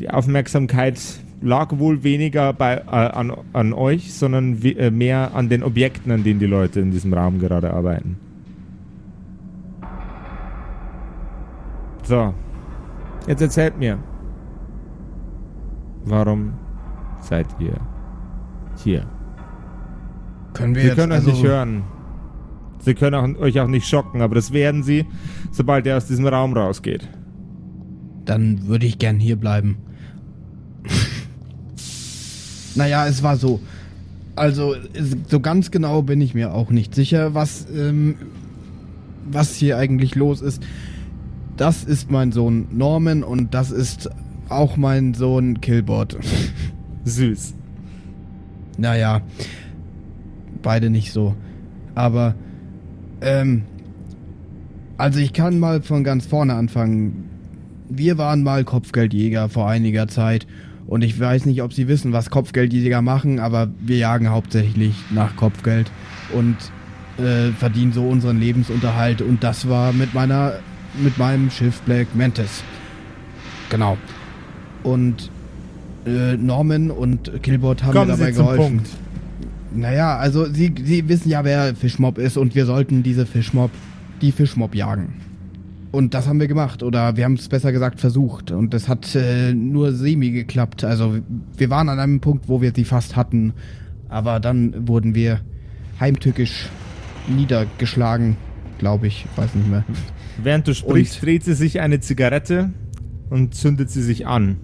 [0.00, 1.00] Die Aufmerksamkeit
[1.40, 6.12] lag wohl weniger bei, äh, an, an euch, sondern we- äh, mehr an den Objekten,
[6.12, 8.16] an denen die Leute in diesem Raum gerade arbeiten.
[12.02, 12.32] So,
[13.26, 13.98] jetzt erzählt mir,
[16.04, 16.52] warum
[17.20, 17.76] seid ihr
[18.76, 19.04] hier?
[20.54, 21.82] Können wir jetzt können euch also, nicht hören.
[22.88, 25.04] Sie können auch, euch auch nicht schocken, aber das werden sie,
[25.52, 27.06] sobald er aus diesem Raum rausgeht.
[28.24, 29.76] Dann würde ich gern hier bleiben.
[32.74, 33.60] naja, es war so.
[34.36, 34.74] Also,
[35.28, 38.14] so ganz genau bin ich mir auch nicht sicher, was, ähm,
[39.30, 40.62] was hier eigentlich los ist.
[41.58, 44.08] Das ist mein Sohn Norman und das ist
[44.48, 46.16] auch mein Sohn Killbot.
[47.04, 47.52] Süß.
[48.78, 49.20] Naja,
[50.62, 51.34] beide nicht so.
[51.94, 52.34] Aber,
[53.20, 53.62] ähm,
[54.96, 57.30] also ich kann mal von ganz vorne anfangen.
[57.88, 60.46] Wir waren mal Kopfgeldjäger vor einiger Zeit
[60.86, 65.36] und ich weiß nicht, ob Sie wissen, was Kopfgeldjäger machen, aber wir jagen hauptsächlich nach
[65.36, 65.90] Kopfgeld
[66.34, 66.56] und
[67.18, 70.54] äh, verdienen so unseren Lebensunterhalt und das war mit meiner,
[71.02, 72.62] mit meinem Schiff Black Mantis.
[73.70, 73.96] Genau.
[74.82, 75.30] Und
[76.06, 78.76] äh, Norman und Killbot haben Kommen mir dabei geholfen.
[78.76, 78.88] Punkt.
[79.74, 83.70] Naja, also Sie, Sie wissen ja, wer Fischmob ist und wir sollten diese Fischmob,
[84.22, 85.14] die Fischmob jagen.
[85.90, 89.14] Und das haben wir gemacht oder wir haben es besser gesagt versucht und das hat
[89.14, 90.84] äh, nur semi geklappt.
[90.84, 91.18] Also
[91.56, 93.54] wir waren an einem Punkt, wo wir sie fast hatten,
[94.08, 95.40] aber dann wurden wir
[95.98, 96.66] heimtückisch
[97.28, 98.36] niedergeschlagen,
[98.78, 99.84] glaube ich, weiß nicht mehr.
[100.42, 102.70] Während du sprichst, Und- dreht sie sich eine Zigarette
[103.30, 104.56] und zündet sie sich an.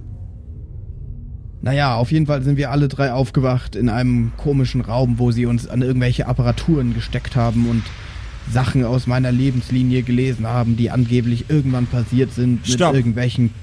[1.65, 5.47] Naja, auf jeden Fall sind wir alle drei aufgewacht in einem komischen Raum, wo sie
[5.47, 7.83] uns an irgendwelche Apparaturen gesteckt haben und
[8.53, 12.93] Sachen aus meiner Lebenslinie gelesen haben, die angeblich irgendwann passiert sind Stopp.
[12.93, 13.55] mit irgendwelchen.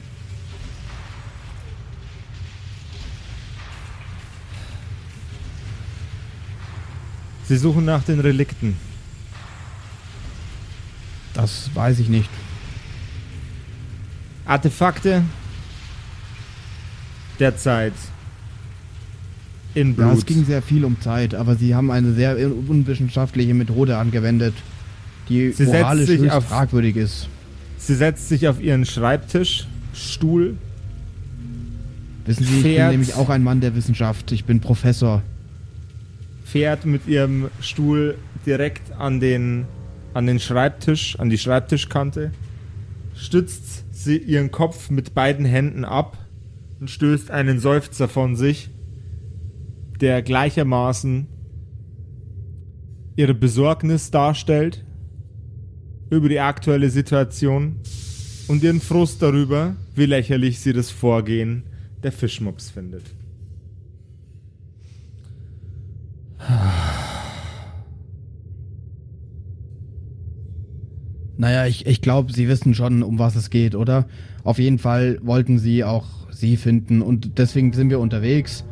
[7.43, 8.77] Sie suchen nach den Relikten.
[11.35, 12.31] Das weiß ich nicht.
[14.45, 15.21] Artefakte,
[17.41, 17.93] der Zeit.
[19.73, 20.17] In Ja, Blut.
[20.19, 22.36] es ging sehr viel um Zeit, aber sie haben eine sehr
[22.67, 24.54] unwissenschaftliche Methode angewendet,
[25.30, 27.27] die Sie moralisch höchst auf- fragwürdig ist.
[27.77, 30.56] Sie setzt sich auf ihren Schreibtisch, Stuhl.
[32.25, 34.32] Wissen Sie, ich bin nämlich auch ein Mann der Wissenschaft.
[34.32, 35.21] Ich bin Professor.
[36.45, 39.63] fährt mit ihrem Stuhl direkt an den,
[40.13, 42.32] an den Schreibtisch, an die Schreibtischkante,
[43.15, 46.17] stützt sie ihren Kopf mit beiden Händen ab
[46.82, 48.72] und stößt einen Seufzer von sich,
[50.02, 51.28] der gleichermaßen
[53.15, 54.84] ihre Besorgnis darstellt
[56.10, 57.76] über die aktuelle Situation
[58.48, 61.63] und ihren Frust darüber, wie lächerlich sie das Vorgehen
[62.02, 63.04] der Fischmops findet.
[71.38, 74.08] Naja, ich, ich glaube, Sie wissen schon, um was es geht, oder?
[74.44, 78.65] Auf jeden Fall wollten Sie auch Sie finden und deswegen sind wir unterwegs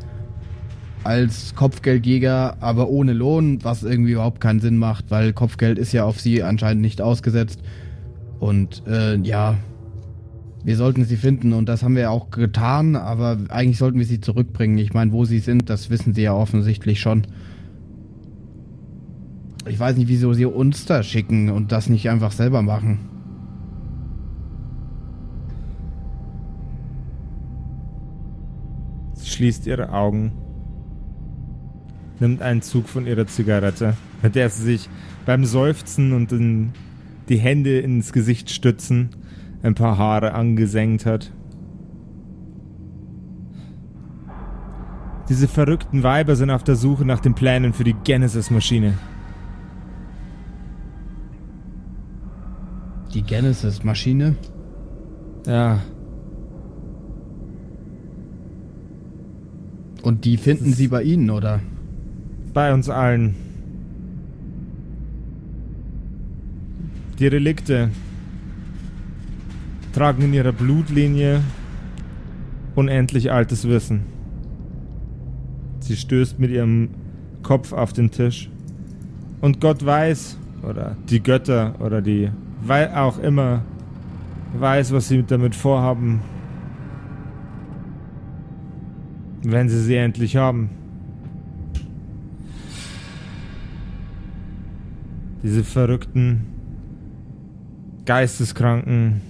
[1.02, 6.04] als Kopfgeldjäger, aber ohne Lohn, was irgendwie überhaupt keinen Sinn macht, weil Kopfgeld ist ja
[6.04, 7.62] auf Sie anscheinend nicht ausgesetzt.
[8.38, 9.56] Und äh, ja,
[10.62, 14.20] wir sollten Sie finden und das haben wir auch getan, aber eigentlich sollten wir Sie
[14.20, 14.76] zurückbringen.
[14.76, 17.26] Ich meine, wo Sie sind, das wissen Sie ja offensichtlich schon.
[19.66, 22.98] Ich weiß nicht, wieso sie uns da schicken und das nicht einfach selber machen.
[29.14, 30.32] Sie schließt ihre Augen,
[32.18, 34.90] nimmt einen Zug von ihrer Zigarette, mit der sie sich
[35.24, 36.72] beim Seufzen und in
[37.30, 39.08] die Hände ins Gesicht stützen
[39.62, 41.32] ein paar Haare angesenkt hat.
[45.30, 48.92] Diese verrückten Weiber sind auf der Suche nach den Plänen für die Genesis-Maschine.
[53.14, 54.34] Die Genesis-Maschine?
[55.46, 55.80] Ja,
[60.02, 61.60] Und die finden sie bei Ihnen, oder?
[62.52, 63.34] bei uns allen.
[67.18, 67.90] Die Relikte
[69.92, 71.42] tragen in ihrer Blutlinie
[72.74, 74.02] unendlich altes Wissen.
[75.80, 76.90] Sie stößt mit ihrem
[77.42, 78.48] Kopf auf den Tisch.
[79.40, 82.30] Und Gott weiß, oder die Götter, oder die,
[82.62, 83.62] weil auch immer,
[84.58, 86.20] weiß, was sie damit vorhaben,
[89.42, 90.70] wenn sie sie endlich haben.
[95.42, 96.46] Diese verrückten,
[98.04, 99.22] geisteskranken,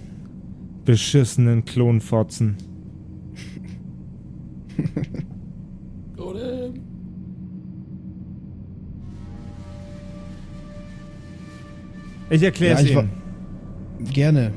[0.84, 2.56] beschissenen Klonfotzen.
[6.16, 6.70] Oder?
[12.30, 13.10] Ich erkläre es Ja, Ihnen.
[14.12, 14.52] Gerne.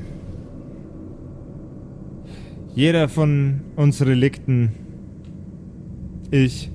[2.74, 4.70] Jeder von uns Relikten,
[6.34, 6.70] ich,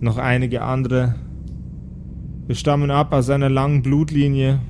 [0.00, 1.14] noch einige andere,
[2.46, 4.60] wir stammen ab aus einer langen Blutlinie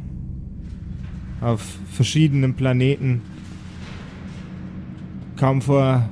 [1.40, 1.62] auf
[1.92, 3.22] verschiedenen Planeten.
[5.36, 6.08] Kam vor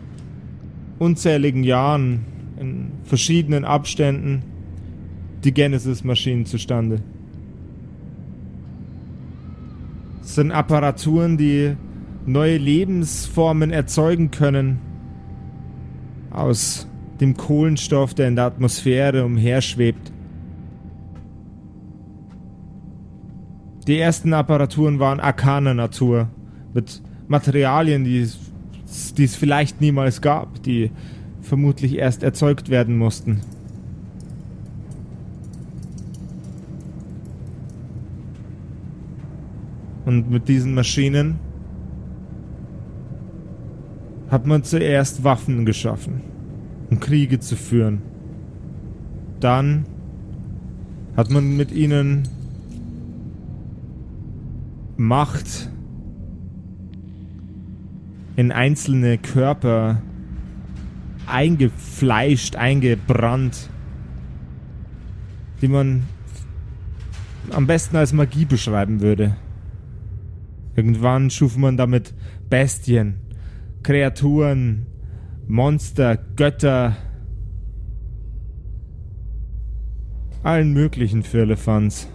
[0.99, 2.25] unzähligen Jahren
[2.59, 4.43] in verschiedenen Abständen
[5.45, 7.03] die Genesis-Maschinen zustande.
[10.23, 11.77] Es sind Apparaturen, die
[12.25, 14.79] neue Lebensformen erzeugen können
[16.31, 16.87] aus
[17.21, 20.13] dem Kohlenstoff, der in der Atmosphäre umherschwebt.
[23.87, 26.29] Die ersten Apparaturen waren arkaner Natur,
[26.75, 28.39] mit Materialien, die es,
[29.15, 30.91] die es vielleicht niemals gab, die
[31.41, 33.41] vermutlich erst erzeugt werden mussten.
[40.05, 41.39] Und mit diesen Maschinen
[44.31, 46.21] hat man zuerst Waffen geschaffen,
[46.91, 48.03] um Kriege zu führen.
[49.41, 49.87] Dann
[51.17, 52.29] hat man mit ihnen
[54.97, 55.71] Macht
[58.37, 60.03] in einzelne Körper
[61.27, 63.71] eingefleischt, eingebrannt,
[65.61, 66.05] die man
[67.51, 69.37] am besten als Magie beschreiben würde.
[70.77, 72.15] Irgendwann schuf man damit
[72.51, 73.15] Bestien,
[73.83, 74.87] Kreaturen,
[75.49, 76.97] Monster, Götter,
[80.43, 82.09] allen möglichen Firlefanz,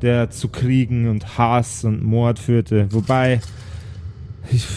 [0.00, 3.40] der zu Kriegen und Hass und Mord führte, wobei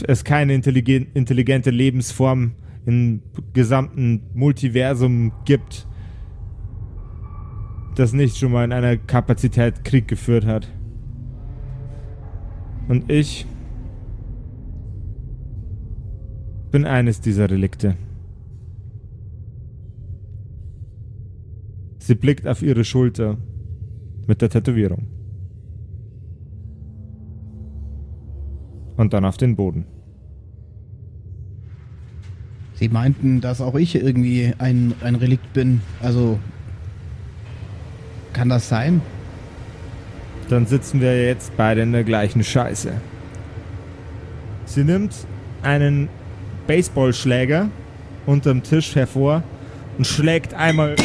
[0.07, 2.53] es keine intelligen- intelligente Lebensform
[2.85, 3.21] im
[3.53, 5.87] gesamten Multiversum gibt,
[7.95, 10.67] das nicht schon mal in einer Kapazität Krieg geführt hat.
[12.87, 13.45] Und ich
[16.71, 17.95] bin eines dieser Relikte.
[21.99, 23.37] Sie blickt auf ihre Schulter
[24.25, 25.05] mit der Tätowierung.
[28.97, 29.85] Und dann auf den Boden.
[32.75, 35.81] Sie meinten, dass auch ich irgendwie ein, ein Relikt bin.
[36.01, 36.39] Also.
[38.33, 39.01] Kann das sein?
[40.49, 42.93] Dann sitzen wir jetzt beide in der gleichen Scheiße.
[44.65, 45.13] Sie nimmt
[45.61, 46.09] einen
[46.67, 47.69] Baseballschläger
[48.25, 49.43] unterm Tisch hervor
[49.97, 50.95] und schlägt einmal.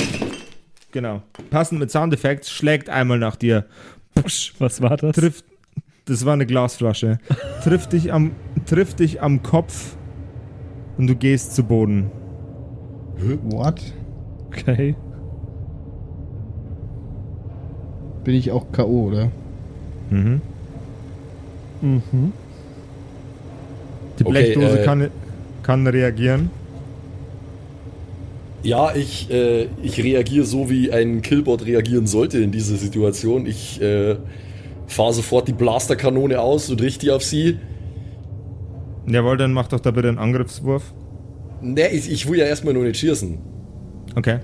[0.93, 1.23] Genau.
[1.51, 3.67] Passend mit Soundeffekts, schlägt einmal nach dir.
[4.15, 5.17] Pusch, Was war das?
[5.17, 5.45] trifft.
[6.07, 7.19] Das war eine Glasflasche.
[7.65, 8.33] trifft dich am,
[8.67, 9.97] trifft dich am Kopf
[10.97, 12.11] und du gehst zu Boden.
[13.51, 13.81] What?
[14.49, 14.95] Okay.
[18.25, 19.31] Bin ich auch K.O., oder?
[20.11, 20.41] Mhm.
[21.81, 22.33] Mhm.
[24.19, 25.11] Die Okay, Blechdose äh, kann,
[25.67, 26.51] kann reagieren.
[28.63, 33.47] Ja, ich, äh, ich reagiere so, wie ein Killbot reagieren sollte in dieser Situation.
[33.47, 34.17] Ich äh,
[34.87, 37.59] fahre sofort die Blasterkanone aus und richte die auf sie.
[39.09, 40.95] Jawohl, dann mach doch da bitte einen Angriffswurf.
[41.61, 43.39] Ne, ich, ich will ja erstmal nur nicht schießen.
[44.15, 44.39] Okay.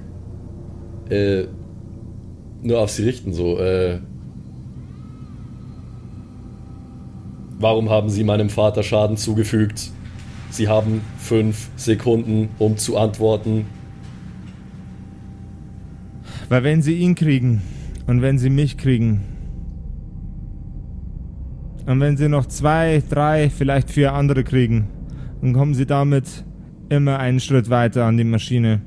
[1.08, 1.44] Äh,
[2.62, 3.58] nur auf sie richten, so.
[3.58, 4.00] Äh,
[7.60, 9.92] warum haben Sie meinem Vater Schaden zugefügt?
[10.52, 13.64] Sie haben fünf Sekunden, um zu antworten.
[16.50, 17.62] Weil wenn sie ihn kriegen
[18.06, 19.20] und wenn sie mich kriegen
[21.86, 24.88] und wenn sie noch zwei, drei, vielleicht vier andere kriegen,
[25.40, 26.44] dann kommen sie damit
[26.90, 28.82] immer einen Schritt weiter an die Maschine.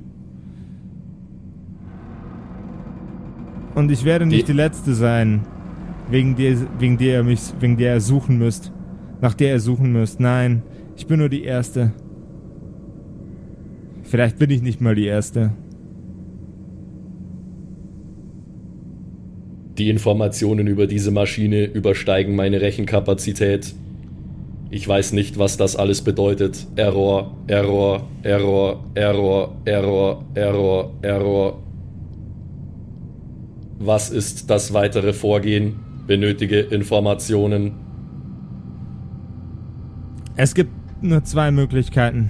[3.73, 5.41] Und ich werde nicht Die- die Letzte sein,
[6.11, 8.71] wegen der, wegen der ihr mich, wegen der ihr suchen müsst,
[9.19, 10.19] nach der ihr suchen müsst.
[10.19, 10.61] Nein,
[10.95, 11.91] ich bin nur die Erste.
[14.03, 15.51] Vielleicht bin ich nicht mal die Erste.
[19.77, 23.75] Die Informationen über diese Maschine übersteigen meine Rechenkapazität.
[24.69, 26.65] Ich weiß nicht, was das alles bedeutet.
[26.75, 31.63] Error, Error, Error, Error, Error, Error, Error.
[33.79, 35.75] Was ist das weitere Vorgehen?
[36.07, 37.73] Benötige Informationen.
[40.37, 40.71] Es gibt
[41.07, 42.29] nur zwei Möglichkeiten.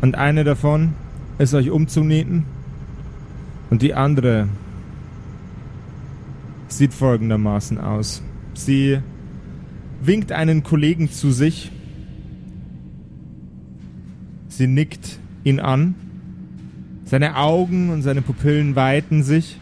[0.00, 0.94] Und eine davon
[1.38, 2.44] ist euch umzunieten.
[3.70, 4.48] Und die andere
[6.68, 8.22] sieht folgendermaßen aus.
[8.54, 8.98] Sie
[10.02, 11.70] winkt einen Kollegen zu sich.
[14.48, 15.94] Sie nickt ihn an.
[17.04, 19.58] Seine Augen und seine Pupillen weiten sich.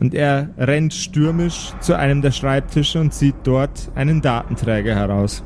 [0.00, 5.44] Und er rennt stürmisch zu einem der Schreibtische und zieht dort einen Datenträger heraus.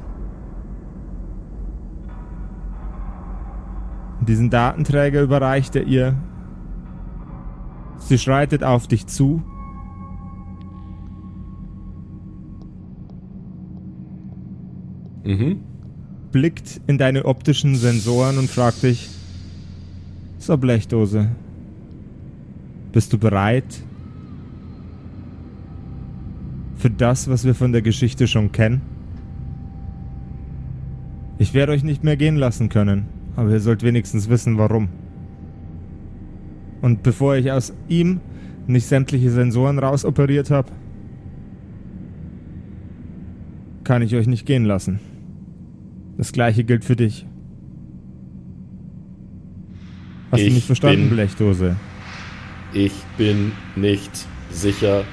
[4.21, 6.15] Diesen Datenträger überreicht er ihr.
[7.99, 9.43] Sie schreitet auf dich zu.
[15.25, 15.61] Mhm.
[16.33, 19.09] blickt in deine optischen Sensoren und fragt dich,
[20.37, 21.31] so Blechdose,
[22.93, 23.65] bist du bereit
[26.85, 28.83] für das, was wir von der Geschichte schon kennen?
[31.39, 33.07] Ich werde euch nicht mehr gehen lassen können,
[33.37, 34.91] aber ihr sollt wenigstens wissen, warum.
[36.83, 38.21] Und bevor ich aus ihm
[38.67, 40.73] nicht sämtliche Sensoren rausoperiert habe,
[43.85, 45.01] kann ich euch nicht gehen lassen.
[46.19, 47.25] Das gleiche gilt für dich.
[50.31, 51.77] Hast du Ich nicht verstanden, bin- Blechdose?
[52.75, 55.05] Ich bin nicht sicher.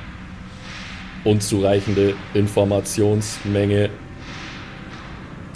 [1.23, 3.89] Unzureichende Informationsmenge.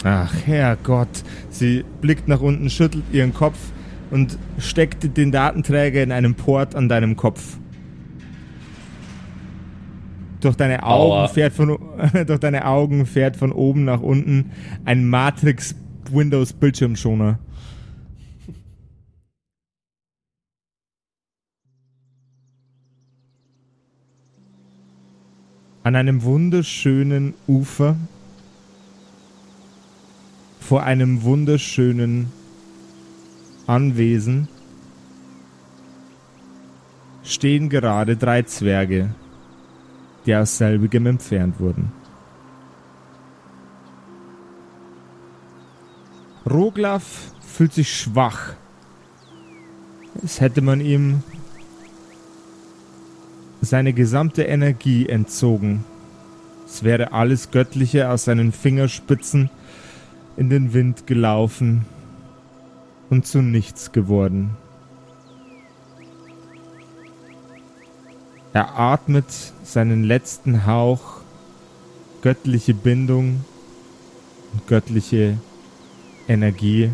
[0.03, 1.23] Ach, Herrgott.
[1.49, 3.57] Sie blickt nach unten, schüttelt ihren Kopf
[4.11, 7.57] und steckt den Datenträger in einem Port an deinem Kopf.
[10.41, 11.27] Durch deine Augen Aua.
[11.27, 11.79] fährt von
[12.27, 14.51] durch deine Augen fährt von oben nach unten
[14.85, 15.75] ein Matrix
[16.11, 17.39] Windows Bildschirmschoner.
[25.85, 27.95] An einem wunderschönen Ufer
[30.59, 32.33] vor einem wunderschönen
[33.67, 34.47] Anwesen
[37.23, 39.13] stehen gerade drei Zwerge,
[40.25, 41.91] die aus selbigem entfernt wurden.
[46.49, 48.55] Roglaf fühlt sich schwach
[50.19, 51.21] als hätte man ihm
[53.65, 55.83] seine gesamte Energie entzogen.
[56.65, 59.49] Es wäre alles Göttliche aus seinen Fingerspitzen
[60.37, 61.85] in den Wind gelaufen
[63.09, 64.57] und zu nichts geworden.
[68.53, 69.25] Er atmet
[69.63, 71.21] seinen letzten Hauch
[72.21, 73.43] göttliche Bindung
[74.53, 75.37] und göttliche
[76.27, 76.89] Energie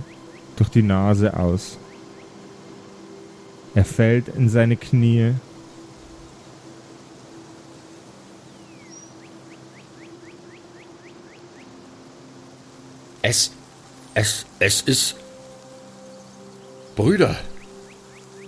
[0.55, 1.77] durch die Nase aus.
[3.73, 5.33] Er fällt in seine Knie.
[13.21, 13.51] Es,
[14.13, 15.15] es, es ist.
[16.95, 17.35] Brüder.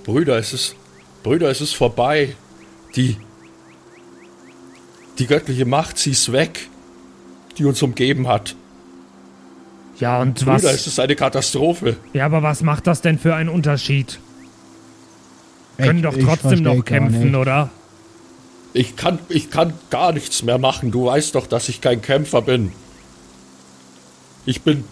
[0.04, 0.76] Brüder, es ist.
[1.24, 2.36] Brüder, es ist vorbei.
[2.96, 3.18] Die.
[5.20, 6.68] Die göttliche Macht, sie ist weg.
[7.58, 8.56] Die uns umgeben hat.
[10.00, 10.64] Ja, und Brüder, was?
[10.64, 11.98] es ist eine Katastrophe.
[12.14, 14.20] Ja, aber was macht das denn für einen Unterschied?
[15.78, 17.70] Können Ich- doch trotzdem noch kämpfen, oder?
[18.76, 20.90] Ich kann, ich kann gar nichts mehr machen.
[20.90, 22.72] Du weißt doch, dass ich kein Kämpfer bin.
[24.46, 24.84] Ich bin.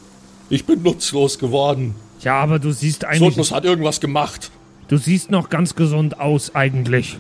[0.50, 1.96] Ich bin nutzlos geworden.
[2.22, 3.20] Ja, aber du siehst eigentlich.
[3.20, 4.52] Sodnus hat irgendwas gemacht.
[4.88, 7.18] Du siehst noch ganz gesund aus, eigentlich.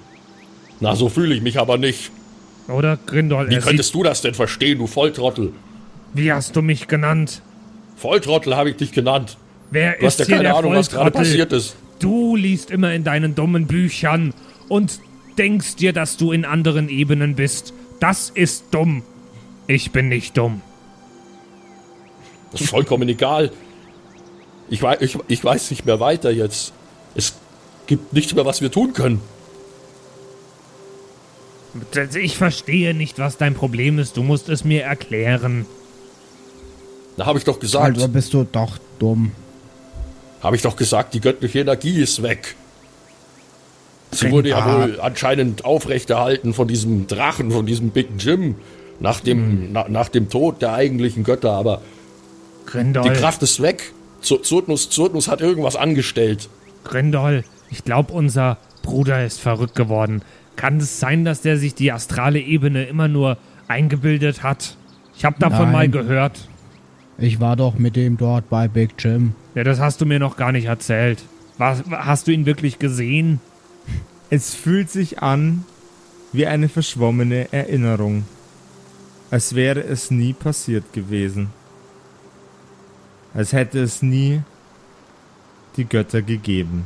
[0.80, 2.12] Na, so fühle ich mich aber nicht.
[2.68, 3.50] Oder, Grindol?
[3.50, 5.54] Wie könntest du das denn verstehen, du Volltrottel?
[6.14, 7.42] wie hast du mich genannt?
[7.96, 9.38] Volltrottel habe ich dich genannt.
[9.70, 11.76] Wer Du hast ist ja hier keine der Ahnung, was gerade passiert ist.
[12.00, 14.34] Du liest immer in deinen dummen Büchern
[14.68, 15.00] und
[15.38, 17.74] denkst dir, dass du in anderen Ebenen bist.
[18.00, 19.04] Das ist dumm.
[19.68, 20.62] Ich bin nicht dumm.
[22.52, 23.52] Das ist vollkommen egal.
[24.70, 26.74] Ich, wei ich, ich weiß nicht mehr weiter jetzt.
[27.16, 27.34] Es
[27.88, 29.22] gibt nichts mehr, was wir tun können.
[32.22, 34.18] Ich verstehe nicht, was dein Problem ist.
[34.18, 35.66] Du musst es mir erklären.
[37.18, 39.32] Da habe ich doch gesagt, Also bist du doch dumm.
[40.42, 42.56] habe ich doch gesagt, die göttliche Energie ist weg.
[44.12, 48.56] Sie wurde ja wohl anscheinend aufrechterhalten von diesem Drachen, von diesem Big Jim,
[49.00, 51.82] nach dem, na, nach dem Tod der eigentlichen Götter, aber
[52.72, 53.92] Grindol, die Kraft ist weg.
[54.22, 56.50] Z- Zurtnus, Zurtnus hat irgendwas angestellt.
[56.84, 60.22] Grindol, ich glaube, unser Bruder ist verrückt geworden.
[60.56, 64.76] Kann es sein, dass der sich die astrale Ebene immer nur eingebildet hat?
[65.18, 65.72] Ich habe davon Nein.
[65.72, 66.48] mal gehört.
[67.18, 69.34] Ich war doch mit dem dort bei Big Jim.
[69.56, 71.24] Ja, das hast du mir noch gar nicht erzählt.
[71.58, 73.40] Was, hast du ihn wirklich gesehen?
[74.30, 75.66] Es fühlt sich an
[76.32, 78.24] wie eine verschwommene Erinnerung,
[79.30, 81.50] als wäre es nie passiert gewesen,
[83.34, 84.42] als hätte es nie
[85.78, 86.86] die Götter gegeben.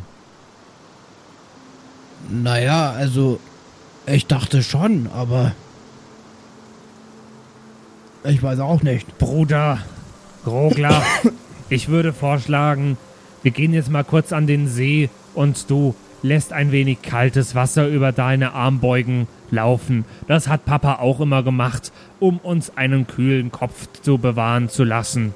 [2.29, 3.39] Naja, also
[4.05, 5.53] ich dachte schon, aber
[8.23, 9.17] ich weiß auch nicht.
[9.17, 9.79] Bruder,
[10.45, 11.03] Rogler,
[11.69, 12.97] ich würde vorschlagen,
[13.43, 17.87] wir gehen jetzt mal kurz an den See und du lässt ein wenig kaltes Wasser
[17.87, 20.05] über deine Armbeugen laufen.
[20.27, 25.35] Das hat Papa auch immer gemacht, um uns einen kühlen Kopf zu bewahren zu lassen.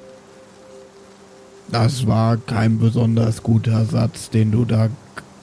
[1.72, 4.88] Das war kein besonders guter Satz, den du da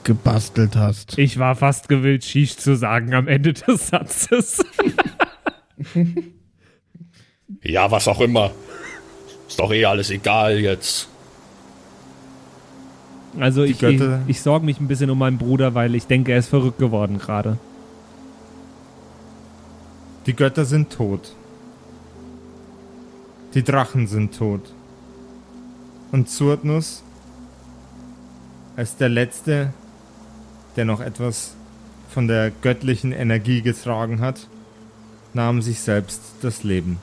[0.04, 1.18] gebastelt hast.
[1.18, 4.64] Ich war fast gewillt, Shish zu sagen am Ende des Satzes.
[7.62, 8.50] Ja, was auch immer.
[9.48, 11.08] Ist doch eh alles egal jetzt.
[13.38, 16.38] Also ich, ich, ich sorge mich ein bisschen um meinen Bruder, weil ich denke, er
[16.38, 17.58] ist verrückt geworden gerade.
[20.26, 21.34] Die Götter sind tot.
[23.54, 24.72] Die Drachen sind tot.
[26.10, 27.02] Und Zurtnus,
[28.76, 29.74] als der Letzte,
[30.76, 31.54] der noch etwas
[32.08, 34.46] von der göttlichen Energie getragen hat,
[35.34, 36.98] nahm sich selbst das Leben.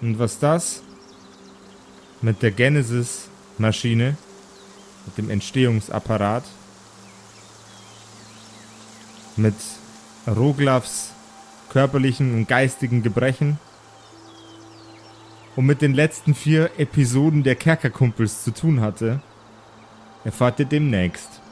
[0.00, 0.82] Und was das
[2.22, 4.16] mit der Genesis-Maschine,
[5.06, 6.44] mit dem Entstehungsapparat,
[9.36, 9.54] mit
[10.26, 11.12] Roglavs
[11.70, 13.58] körperlichen und geistigen Gebrechen
[15.58, 19.20] und mit den letzten vier Episoden der Kerkerkumpels zu tun hatte,
[20.24, 21.42] erfahrt ihr demnächst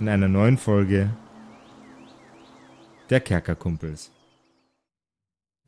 [0.00, 1.10] in einer neuen Folge
[3.10, 4.10] der Kerkerkumpels.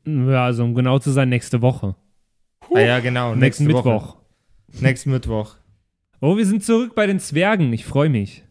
[0.05, 1.95] Ja, also um genau zu sein, nächste Woche.
[2.73, 3.89] Ah ja, genau, Nächsten nächste Woche.
[3.91, 4.17] Mittwoch.
[4.81, 5.57] Nächsten Mittwoch.
[6.19, 7.71] Oh, wir sind zurück bei den Zwergen.
[7.73, 8.43] Ich freue mich.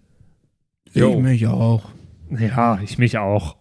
[0.92, 1.14] Jo.
[1.14, 1.90] Ich mich auch.
[2.30, 3.56] Ja, ich mich auch.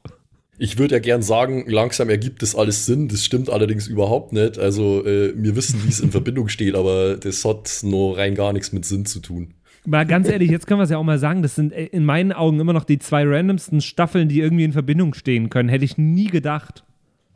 [0.60, 3.08] Ich würde ja gern sagen, langsam ergibt das alles Sinn.
[3.08, 4.60] Das stimmt allerdings überhaupt nicht.
[4.60, 8.52] Also, äh, wir wissen, wie es in Verbindung steht, aber das hat nur rein gar
[8.52, 9.54] nichts mit Sinn zu tun.
[9.86, 12.04] Mal ganz ehrlich, jetzt können wir es ja auch mal sagen, das sind äh, in
[12.04, 15.70] meinen Augen immer noch die zwei randomsten Staffeln, die irgendwie in Verbindung stehen können.
[15.70, 16.84] Hätte ich nie gedacht.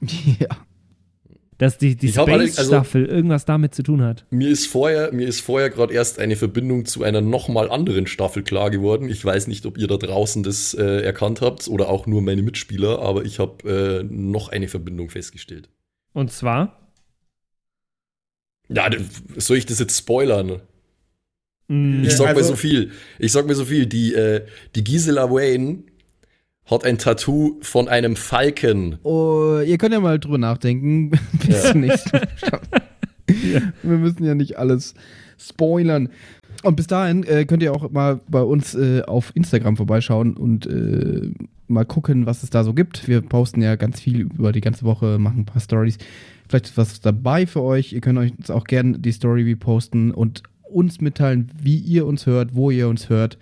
[0.40, 0.50] Ja.
[1.58, 4.26] Dass die, die also- Space-Staffel irgendwas damit zu tun hat.
[4.32, 8.44] Mir ist vorher, mir ist vorher gerade erst eine Verbindung zu einer nochmal anderen Staffel
[8.44, 9.10] klar geworden.
[9.10, 12.42] Ich weiß nicht, ob ihr da draußen das äh, erkannt habt oder auch nur meine
[12.42, 15.70] Mitspieler, aber ich habe äh, noch eine Verbindung festgestellt.
[16.14, 16.80] Und zwar.
[18.70, 18.90] Ja,
[19.38, 20.62] soll ich das jetzt spoilern?
[21.68, 22.92] mh, Ich sag also- mir so viel.
[23.20, 23.86] Ich sag mir so viel.
[23.86, 24.46] Die, äh,
[24.76, 25.84] die Gisela Wayne
[26.66, 28.98] hat ein Tattoo von einem Falken.
[29.04, 31.12] Oh, ihr könnt ja mal drüber nachdenken.
[31.46, 31.72] Bis Ja.
[31.72, 32.22] zum nächsten Mal.
[33.28, 34.94] Wir müssen ja nicht alles
[35.38, 36.10] spoilern.
[36.64, 40.66] Und bis dahin äh, könnt ihr auch mal bei uns äh, auf Instagram vorbeischauen und
[40.66, 41.32] äh,
[41.68, 43.08] mal gucken, was es da so gibt.
[43.08, 45.98] Wir posten ja ganz viel über die ganze Woche, machen ein paar Stories.
[46.48, 47.92] Vielleicht ist was dabei für euch.
[47.92, 52.26] Ihr könnt euch uns auch gerne die Story reposten und uns mitteilen, wie ihr uns
[52.26, 53.38] hört, wo ihr uns hört.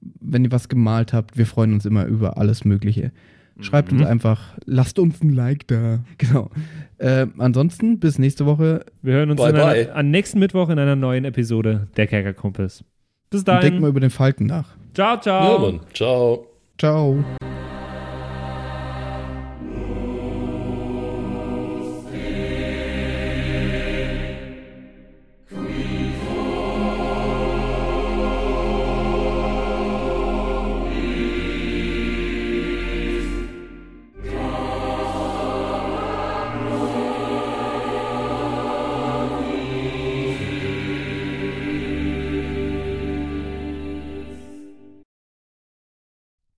[0.00, 3.12] Wenn ihr was gemalt habt, wir freuen uns immer über alles Mögliche.
[3.60, 5.98] Schreibt uns einfach, lasst uns ein Like da.
[6.18, 6.50] Genau.
[6.98, 8.84] Äh, ansonsten, bis nächste Woche.
[9.02, 9.94] wir hören uns Bye, in einer, bye.
[9.96, 12.84] am nächsten Mittwoch in einer neuen Episode der Kerkerkumpels.
[13.30, 13.80] Bis Und denkt dahin.
[13.80, 14.68] mal über den Falken nach.
[14.94, 15.54] Ciao, ciao.
[15.54, 15.80] Ja, Mann.
[15.92, 16.46] Ciao.
[16.78, 17.24] Ciao.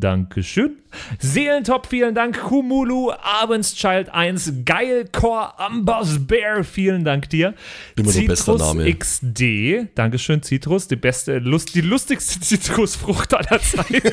[0.00, 0.78] Dankeschön.
[1.18, 2.40] Seelentop, vielen Dank.
[2.40, 7.54] Kumulu, Abendschild 1, Geilcore, Ambers Bear, vielen Dank dir.
[7.96, 8.10] Immer
[8.58, 8.92] Name.
[8.92, 14.12] XD, Dankeschön, Citrus, die beste, Lust, die lustigste Zitrusfrucht aller Zeiten.